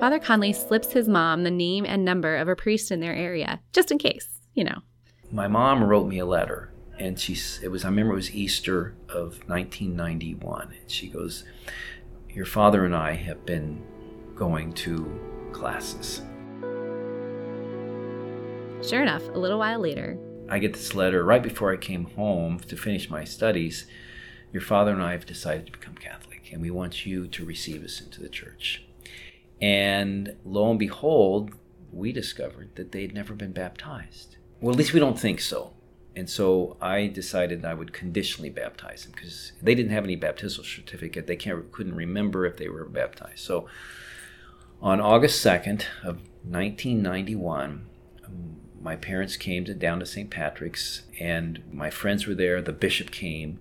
Father 0.00 0.18
Conley 0.18 0.54
slips 0.54 0.92
his 0.92 1.10
mom 1.10 1.42
the 1.42 1.50
name 1.50 1.84
and 1.84 2.06
number 2.06 2.34
of 2.36 2.48
a 2.48 2.56
priest 2.56 2.90
in 2.90 3.00
their 3.00 3.14
area, 3.14 3.60
just 3.74 3.90
in 3.90 3.98
case, 3.98 4.40
you 4.54 4.64
know. 4.64 4.78
My 5.30 5.46
mom 5.46 5.84
wrote 5.84 6.08
me 6.08 6.18
a 6.18 6.24
letter, 6.24 6.72
and 6.98 7.20
she 7.20 7.36
it 7.62 7.68
was 7.68 7.84
I 7.84 7.88
remember 7.88 8.14
it 8.14 8.16
was 8.16 8.34
Easter 8.34 8.94
of 9.10 9.46
1991, 9.46 10.72
and 10.80 10.90
she 10.90 11.08
goes, 11.08 11.44
"Your 12.30 12.46
father 12.46 12.86
and 12.86 12.96
I 12.96 13.12
have 13.12 13.44
been 13.44 13.82
going 14.34 14.72
to 14.72 15.20
classes." 15.52 16.22
Sure 18.82 19.02
enough, 19.02 19.28
a 19.28 19.38
little 19.38 19.58
while 19.58 19.80
later, 19.80 20.16
I 20.48 20.60
get 20.60 20.72
this 20.72 20.94
letter 20.94 21.22
right 21.22 21.42
before 21.42 21.74
I 21.74 21.76
came 21.76 22.06
home 22.06 22.58
to 22.60 22.74
finish 22.74 23.10
my 23.10 23.24
studies. 23.24 23.86
Your 24.50 24.62
father 24.62 24.92
and 24.92 25.02
I 25.02 25.12
have 25.12 25.26
decided 25.26 25.66
to 25.66 25.72
become 25.72 25.94
Catholic, 25.94 26.50
and 26.54 26.62
we 26.62 26.70
want 26.70 27.04
you 27.04 27.28
to 27.28 27.44
receive 27.44 27.84
us 27.84 28.00
into 28.00 28.22
the 28.22 28.30
church. 28.30 28.82
And 29.60 30.36
lo 30.44 30.70
and 30.70 30.78
behold, 30.78 31.52
we 31.92 32.12
discovered 32.12 32.74
that 32.76 32.92
they 32.92 33.02
had 33.02 33.14
never 33.14 33.34
been 33.34 33.52
baptized. 33.52 34.36
Well, 34.60 34.72
at 34.72 34.78
least 34.78 34.92
we 34.92 35.00
don't 35.00 35.18
think 35.18 35.40
so. 35.40 35.74
And 36.16 36.28
so 36.28 36.76
I 36.80 37.06
decided 37.06 37.64
I 37.64 37.74
would 37.74 37.92
conditionally 37.92 38.50
baptize 38.50 39.04
them 39.04 39.12
because 39.14 39.52
they 39.62 39.74
didn't 39.74 39.92
have 39.92 40.04
any 40.04 40.16
baptismal 40.16 40.66
certificate. 40.66 41.26
They 41.26 41.36
can't, 41.36 41.70
couldn't 41.72 41.94
remember 41.94 42.46
if 42.46 42.56
they 42.56 42.68
were 42.68 42.84
baptized. 42.84 43.38
So 43.38 43.66
on 44.82 45.00
August 45.00 45.44
2nd 45.44 45.84
of 46.02 46.16
1991, 46.42 47.86
um, 48.24 48.56
my 48.80 48.96
parents 48.96 49.36
came 49.36 49.64
to, 49.66 49.74
down 49.74 50.00
to 50.00 50.06
St. 50.06 50.30
Patrick's 50.30 51.02
and 51.20 51.62
my 51.70 51.90
friends 51.90 52.26
were 52.26 52.34
there. 52.34 52.60
The 52.60 52.72
bishop 52.72 53.10
came 53.10 53.60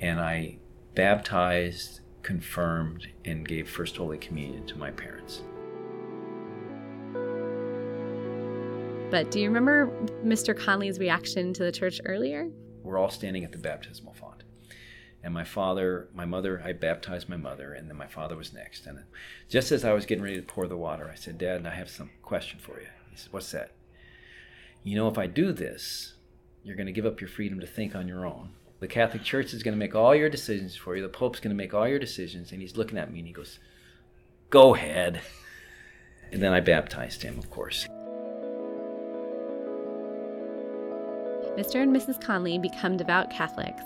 and 0.00 0.20
I 0.20 0.58
baptized, 0.94 2.00
confirmed, 2.26 3.06
and 3.24 3.46
gave 3.46 3.70
First 3.70 3.96
Holy 3.96 4.18
Communion 4.18 4.66
to 4.66 4.76
my 4.76 4.90
parents. 4.90 5.42
But 9.12 9.30
do 9.30 9.38
you 9.38 9.46
remember 9.46 9.92
Mr. 10.24 10.58
Conley's 10.58 10.98
reaction 10.98 11.54
to 11.54 11.62
the 11.62 11.70
church 11.70 12.00
earlier? 12.04 12.50
We're 12.82 12.98
all 12.98 13.10
standing 13.10 13.44
at 13.44 13.52
the 13.52 13.58
baptismal 13.58 14.14
font. 14.14 14.42
And 15.22 15.32
my 15.32 15.44
father, 15.44 16.08
my 16.12 16.24
mother, 16.24 16.60
I 16.64 16.72
baptized 16.72 17.28
my 17.28 17.36
mother, 17.36 17.72
and 17.72 17.88
then 17.88 17.96
my 17.96 18.08
father 18.08 18.36
was 18.36 18.52
next. 18.52 18.86
And 18.86 19.04
just 19.48 19.70
as 19.70 19.84
I 19.84 19.92
was 19.92 20.04
getting 20.04 20.24
ready 20.24 20.36
to 20.36 20.42
pour 20.42 20.66
the 20.66 20.76
water, 20.76 21.08
I 21.08 21.14
said, 21.14 21.38
Dad, 21.38 21.64
I 21.64 21.76
have 21.76 21.88
some 21.88 22.10
question 22.22 22.58
for 22.58 22.80
you. 22.80 22.88
He 23.12 23.16
said, 23.16 23.32
What's 23.32 23.52
that? 23.52 23.70
You 24.82 24.96
know, 24.96 25.06
if 25.06 25.16
I 25.16 25.28
do 25.28 25.52
this, 25.52 26.14
you're 26.64 26.76
going 26.76 26.86
to 26.86 26.92
give 26.92 27.06
up 27.06 27.20
your 27.20 27.28
freedom 27.28 27.60
to 27.60 27.68
think 27.68 27.94
on 27.94 28.08
your 28.08 28.26
own. 28.26 28.50
The 28.80 28.88
Catholic 28.88 29.22
Church 29.22 29.54
is 29.54 29.62
going 29.62 29.74
to 29.74 29.78
make 29.78 29.94
all 29.94 30.14
your 30.14 30.28
decisions 30.28 30.76
for 30.76 30.96
you. 30.96 31.02
The 31.02 31.08
Pope's 31.08 31.40
going 31.40 31.50
to 31.50 31.56
make 31.56 31.72
all 31.72 31.88
your 31.88 31.98
decisions. 31.98 32.52
And 32.52 32.60
he's 32.60 32.76
looking 32.76 32.98
at 32.98 33.10
me 33.10 33.18
and 33.18 33.26
he 33.26 33.32
goes, 33.32 33.58
Go 34.50 34.74
ahead. 34.74 35.20
And 36.32 36.42
then 36.42 36.52
I 36.52 36.60
baptized 36.60 37.22
him, 37.22 37.38
of 37.38 37.50
course. 37.50 37.86
Mr. 41.56 41.82
and 41.82 41.94
Mrs. 41.94 42.20
Conley 42.20 42.58
become 42.58 42.96
devout 42.96 43.30
Catholics. 43.30 43.82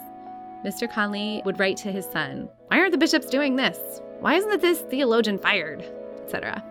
Mr. 0.64 0.92
Conley 0.92 1.40
would 1.44 1.61
write 1.61 1.76
to 1.79 1.92
his 1.92 2.07
son, 2.07 2.48
Why 2.66 2.81
aren't 2.81 2.92
the 2.92 2.98
bishops 2.98 3.26
doing 3.26 3.55
this? 3.55 4.00
Why 4.18 4.35
isn't 4.35 4.61
this 4.61 4.81
theologian 4.81 5.38
fired? 5.38 5.85
etc. 6.31 6.62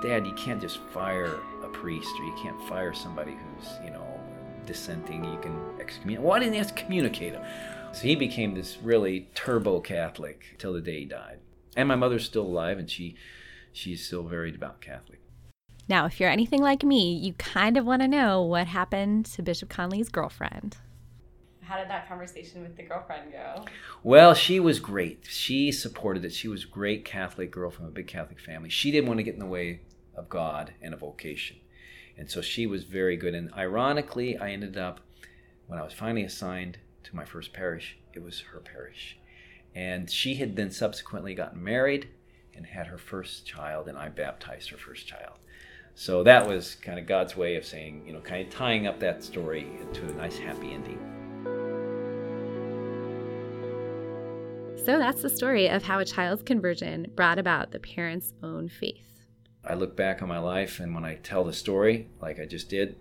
Dad, 0.00 0.24
you 0.24 0.32
can't 0.34 0.60
just 0.60 0.78
fire 0.78 1.40
a 1.64 1.68
priest 1.68 2.08
or 2.20 2.24
you 2.24 2.34
can't 2.40 2.60
fire 2.68 2.94
somebody 2.94 3.32
who's, 3.32 3.68
you 3.84 3.90
know, 3.90 4.06
dissenting. 4.68 5.24
You 5.24 5.38
can 5.40 5.58
excommunicate. 5.80 6.24
Why 6.24 6.38
didn't 6.38 6.54
you 6.54 6.60
excommunicate 6.60 7.32
him? 7.32 7.42
So 7.92 8.02
he 8.02 8.14
became 8.14 8.54
this 8.54 8.78
really 8.82 9.28
turbo 9.34 9.80
Catholic 9.80 10.56
till 10.58 10.74
the 10.74 10.80
day 10.80 11.00
he 11.00 11.04
died. 11.06 11.38
And 11.74 11.88
my 11.88 11.96
mother's 11.96 12.24
still 12.24 12.42
alive 12.42 12.78
and 12.78 12.88
she 12.88 13.16
she's 13.72 14.06
still 14.06 14.22
very 14.22 14.52
devout 14.52 14.80
Catholic. 14.80 15.20
Now, 15.88 16.04
if 16.04 16.20
you're 16.20 16.28
anything 16.28 16.60
like 16.60 16.84
me, 16.84 17.14
you 17.14 17.32
kind 17.32 17.78
of 17.78 17.86
want 17.86 18.02
to 18.02 18.08
know 18.08 18.42
what 18.42 18.66
happened 18.66 19.24
to 19.26 19.42
Bishop 19.42 19.70
Conley's 19.70 20.10
girlfriend. 20.10 20.76
How 21.62 21.78
did 21.78 21.88
that 21.88 22.06
conversation 22.06 22.62
with 22.62 22.76
the 22.76 22.82
girlfriend 22.82 23.32
go? 23.32 23.64
Well, 24.02 24.34
she 24.34 24.60
was 24.60 24.80
great. 24.80 25.26
She 25.28 25.72
supported 25.72 26.24
it. 26.26 26.34
She 26.34 26.48
was 26.48 26.64
a 26.64 26.68
great 26.68 27.06
Catholic 27.06 27.50
girl 27.50 27.70
from 27.70 27.86
a 27.86 27.90
big 27.90 28.06
Catholic 28.06 28.38
family. 28.38 28.68
She 28.68 28.90
didn't 28.90 29.08
want 29.08 29.18
to 29.18 29.24
get 29.24 29.34
in 29.34 29.40
the 29.40 29.46
way 29.46 29.80
of 30.14 30.28
God 30.28 30.74
and 30.82 30.92
a 30.92 30.96
vocation. 30.96 31.56
And 32.18 32.28
so 32.28 32.42
she 32.42 32.66
was 32.66 32.84
very 32.84 33.16
good. 33.16 33.34
And 33.34 33.52
ironically, 33.54 34.36
I 34.36 34.50
ended 34.50 34.76
up, 34.76 35.00
when 35.68 35.78
I 35.78 35.84
was 35.84 35.92
finally 35.92 36.24
assigned 36.24 36.78
to 37.04 37.16
my 37.16 37.24
first 37.24 37.52
parish, 37.52 37.96
it 38.12 38.22
was 38.22 38.40
her 38.52 38.58
parish. 38.58 39.16
And 39.74 40.10
she 40.10 40.34
had 40.34 40.56
then 40.56 40.72
subsequently 40.72 41.34
gotten 41.34 41.62
married 41.62 42.08
and 42.56 42.66
had 42.66 42.88
her 42.88 42.98
first 42.98 43.46
child, 43.46 43.86
and 43.86 43.96
I 43.96 44.08
baptized 44.08 44.70
her 44.70 44.76
first 44.76 45.06
child. 45.06 45.38
So 45.94 46.24
that 46.24 46.46
was 46.46 46.74
kind 46.74 46.98
of 46.98 47.06
God's 47.06 47.36
way 47.36 47.56
of 47.56 47.64
saying, 47.64 48.02
you 48.06 48.12
know, 48.12 48.20
kind 48.20 48.44
of 48.46 48.52
tying 48.52 48.86
up 48.86 48.98
that 49.00 49.22
story 49.22 49.66
into 49.80 50.08
a 50.08 50.12
nice 50.14 50.36
happy 50.38 50.72
ending. 50.72 50.98
So 54.84 54.98
that's 54.98 55.22
the 55.22 55.28
story 55.28 55.68
of 55.68 55.82
how 55.82 55.98
a 55.98 56.04
child's 56.04 56.42
conversion 56.42 57.12
brought 57.14 57.38
about 57.38 57.72
the 57.72 57.78
parents' 57.78 58.32
own 58.42 58.68
faith. 58.68 59.17
I 59.64 59.74
look 59.74 59.96
back 59.96 60.22
on 60.22 60.28
my 60.28 60.38
life, 60.38 60.80
and 60.80 60.94
when 60.94 61.04
I 61.04 61.16
tell 61.16 61.44
the 61.44 61.52
story, 61.52 62.08
like 62.20 62.38
I 62.40 62.46
just 62.46 62.68
did, 62.68 62.96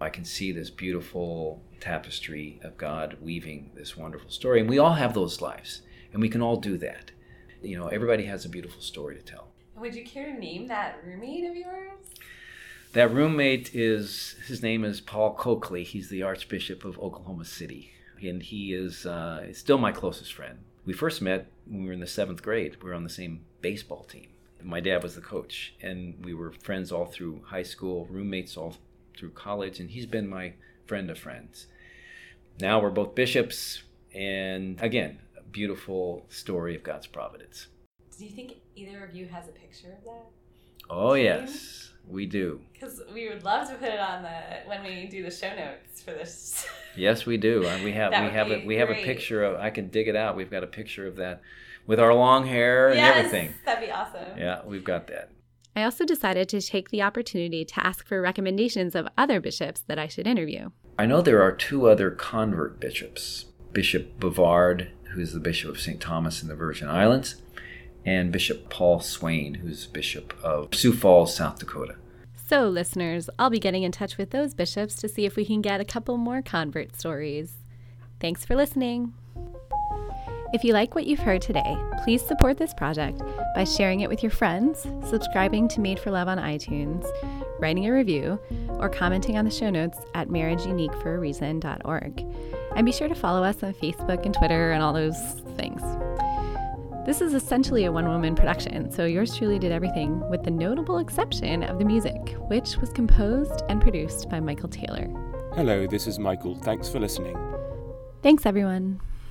I 0.00 0.10
can 0.10 0.24
see 0.24 0.52
this 0.52 0.68
beautiful 0.70 1.62
tapestry 1.80 2.60
of 2.62 2.76
God 2.76 3.16
weaving 3.20 3.70
this 3.74 3.96
wonderful 3.96 4.30
story. 4.30 4.60
And 4.60 4.68
we 4.68 4.78
all 4.78 4.94
have 4.94 5.14
those 5.14 5.40
lives, 5.40 5.82
and 6.12 6.20
we 6.20 6.28
can 6.28 6.42
all 6.42 6.56
do 6.56 6.76
that. 6.78 7.12
You 7.62 7.78
know, 7.78 7.86
everybody 7.88 8.24
has 8.24 8.44
a 8.44 8.48
beautiful 8.48 8.82
story 8.82 9.16
to 9.16 9.22
tell. 9.22 9.48
Would 9.76 9.94
you 9.94 10.04
care 10.04 10.26
to 10.26 10.38
name 10.38 10.66
that 10.68 10.98
roommate 11.04 11.48
of 11.48 11.56
yours? 11.56 11.92
That 12.92 13.12
roommate 13.12 13.74
is 13.74 14.36
his 14.46 14.62
name 14.62 14.84
is 14.84 15.00
Paul 15.00 15.34
Coakley. 15.34 15.82
He's 15.82 16.10
the 16.10 16.22
Archbishop 16.22 16.84
of 16.84 16.98
Oklahoma 16.98 17.46
City, 17.46 17.92
and 18.20 18.42
he 18.42 18.74
is 18.74 19.06
uh, 19.06 19.52
still 19.54 19.78
my 19.78 19.92
closest 19.92 20.34
friend. 20.34 20.58
We 20.84 20.92
first 20.92 21.22
met 21.22 21.50
when 21.64 21.82
we 21.82 21.86
were 21.86 21.94
in 21.94 22.00
the 22.00 22.06
seventh 22.06 22.42
grade. 22.42 22.76
We 22.82 22.90
were 22.90 22.94
on 22.94 23.04
the 23.04 23.08
same 23.08 23.44
baseball 23.62 24.04
team. 24.04 24.31
My 24.64 24.80
dad 24.80 25.02
was 25.02 25.14
the 25.14 25.20
coach, 25.20 25.74
and 25.82 26.14
we 26.24 26.34
were 26.34 26.52
friends 26.52 26.92
all 26.92 27.06
through 27.06 27.42
high 27.46 27.62
school, 27.62 28.06
roommates 28.10 28.56
all 28.56 28.76
through 29.16 29.30
college, 29.30 29.80
and 29.80 29.90
he's 29.90 30.06
been 30.06 30.28
my 30.28 30.54
friend 30.86 31.10
of 31.10 31.18
friends. 31.18 31.66
Now 32.60 32.80
we're 32.80 32.90
both 32.90 33.14
bishops, 33.14 33.82
and 34.14 34.80
again, 34.80 35.18
a 35.38 35.42
beautiful 35.42 36.26
story 36.28 36.74
of 36.74 36.82
God's 36.82 37.06
providence. 37.06 37.68
Do 38.18 38.24
you 38.24 38.30
think 38.30 38.56
either 38.76 39.04
of 39.04 39.14
you 39.14 39.26
has 39.26 39.48
a 39.48 39.52
picture 39.52 39.92
of 39.92 40.04
that? 40.04 40.26
Oh, 40.90 41.14
yes, 41.14 41.92
we 42.06 42.26
do. 42.26 42.60
Because 42.72 43.00
we 43.12 43.28
would 43.28 43.44
love 43.44 43.68
to 43.68 43.74
put 43.76 43.88
it 43.88 43.98
on 43.98 44.22
the 44.22 44.30
when 44.66 44.82
we 44.82 45.06
do 45.06 45.22
the 45.22 45.30
show 45.30 45.54
notes 45.54 46.02
for 46.02 46.10
this. 46.12 46.66
Yes, 46.96 47.24
we 47.24 47.36
do. 47.36 47.64
And 47.64 47.82
we 47.84 47.92
have 47.92 48.10
we 48.24 48.30
have 48.30 48.50
a 48.50 48.66
we 48.66 48.76
have 48.76 48.90
a 48.90 48.94
picture 48.94 49.42
of 49.44 49.58
I 49.58 49.70
can 49.70 49.88
dig 49.88 50.08
it 50.08 50.16
out. 50.16 50.36
We've 50.36 50.50
got 50.50 50.62
a 50.62 50.66
picture 50.66 51.06
of 51.06 51.16
that 51.16 51.40
with 51.86 52.00
our 52.00 52.14
long 52.14 52.46
hair 52.46 52.88
and 52.88 52.96
yes, 52.96 53.16
everything. 53.16 53.54
That'd 53.64 53.86
be 53.86 53.92
awesome. 53.92 54.38
Yeah, 54.38 54.60
we've 54.64 54.84
got 54.84 55.06
that. 55.08 55.30
I 55.74 55.84
also 55.84 56.04
decided 56.04 56.48
to 56.50 56.60
take 56.60 56.90
the 56.90 57.02
opportunity 57.02 57.64
to 57.64 57.86
ask 57.86 58.06
for 58.06 58.20
recommendations 58.20 58.94
of 58.94 59.08
other 59.16 59.40
bishops 59.40 59.82
that 59.86 59.98
I 59.98 60.06
should 60.06 60.26
interview. 60.26 60.70
I 60.98 61.06
know 61.06 61.22
there 61.22 61.42
are 61.42 61.52
two 61.52 61.88
other 61.88 62.10
convert 62.10 62.78
bishops 62.78 63.46
Bishop 63.72 64.20
Bevard, 64.20 64.90
who's 65.14 65.32
the 65.32 65.40
Bishop 65.40 65.70
of 65.70 65.80
St. 65.80 65.98
Thomas 65.98 66.42
in 66.42 66.48
the 66.48 66.54
Virgin 66.54 66.88
Islands, 66.88 67.36
and 68.04 68.30
Bishop 68.30 68.68
Paul 68.68 69.00
Swain, 69.00 69.54
who's 69.54 69.86
Bishop 69.86 70.34
of 70.42 70.74
Sioux 70.74 70.92
Falls, 70.92 71.34
South 71.34 71.58
Dakota. 71.58 71.96
So, 72.34 72.68
listeners, 72.68 73.30
I'll 73.38 73.48
be 73.48 73.58
getting 73.58 73.82
in 73.82 73.92
touch 73.92 74.18
with 74.18 74.30
those 74.30 74.52
bishops 74.52 74.96
to 74.96 75.08
see 75.08 75.24
if 75.24 75.36
we 75.36 75.46
can 75.46 75.62
get 75.62 75.80
a 75.80 75.86
couple 75.86 76.18
more 76.18 76.42
convert 76.42 76.94
stories. 76.94 77.54
Thanks 78.20 78.44
for 78.44 78.54
listening. 78.54 79.14
If 80.52 80.62
you 80.64 80.74
like 80.74 80.94
what 80.94 81.06
you've 81.06 81.18
heard 81.18 81.40
today, 81.40 81.78
please 82.04 82.20
support 82.20 82.58
this 82.58 82.74
project 82.74 83.22
by 83.54 83.64
sharing 83.64 84.00
it 84.00 84.10
with 84.10 84.22
your 84.22 84.28
friends, 84.28 84.86
subscribing 85.08 85.66
to 85.68 85.80
Made 85.80 85.98
for 85.98 86.10
Love 86.10 86.28
on 86.28 86.36
iTunes, 86.36 87.06
writing 87.58 87.86
a 87.86 87.92
review, 87.92 88.38
or 88.68 88.90
commenting 88.90 89.38
on 89.38 89.46
the 89.46 89.50
show 89.50 89.70
notes 89.70 89.96
at 90.12 90.28
marriageuniqueforareason.org. 90.28 92.26
And 92.76 92.84
be 92.84 92.92
sure 92.92 93.08
to 93.08 93.14
follow 93.14 93.42
us 93.42 93.62
on 93.62 93.72
Facebook 93.72 94.26
and 94.26 94.34
Twitter 94.34 94.72
and 94.72 94.82
all 94.82 94.92
those 94.92 95.16
things. 95.56 95.80
This 97.06 97.22
is 97.22 97.32
essentially 97.32 97.86
a 97.86 97.92
one 97.92 98.08
woman 98.08 98.34
production, 98.34 98.92
so 98.92 99.06
yours 99.06 99.34
truly 99.34 99.58
did 99.58 99.72
everything, 99.72 100.20
with 100.28 100.42
the 100.42 100.50
notable 100.50 100.98
exception 100.98 101.62
of 101.62 101.78
the 101.78 101.86
music, 101.86 102.36
which 102.48 102.76
was 102.76 102.90
composed 102.90 103.62
and 103.70 103.80
produced 103.80 104.28
by 104.28 104.38
Michael 104.38 104.68
Taylor. 104.68 105.08
Hello, 105.54 105.86
this 105.86 106.06
is 106.06 106.18
Michael. 106.18 106.56
Thanks 106.56 106.90
for 106.90 107.00
listening. 107.00 107.38
Thanks, 108.22 108.44
everyone. 108.44 109.00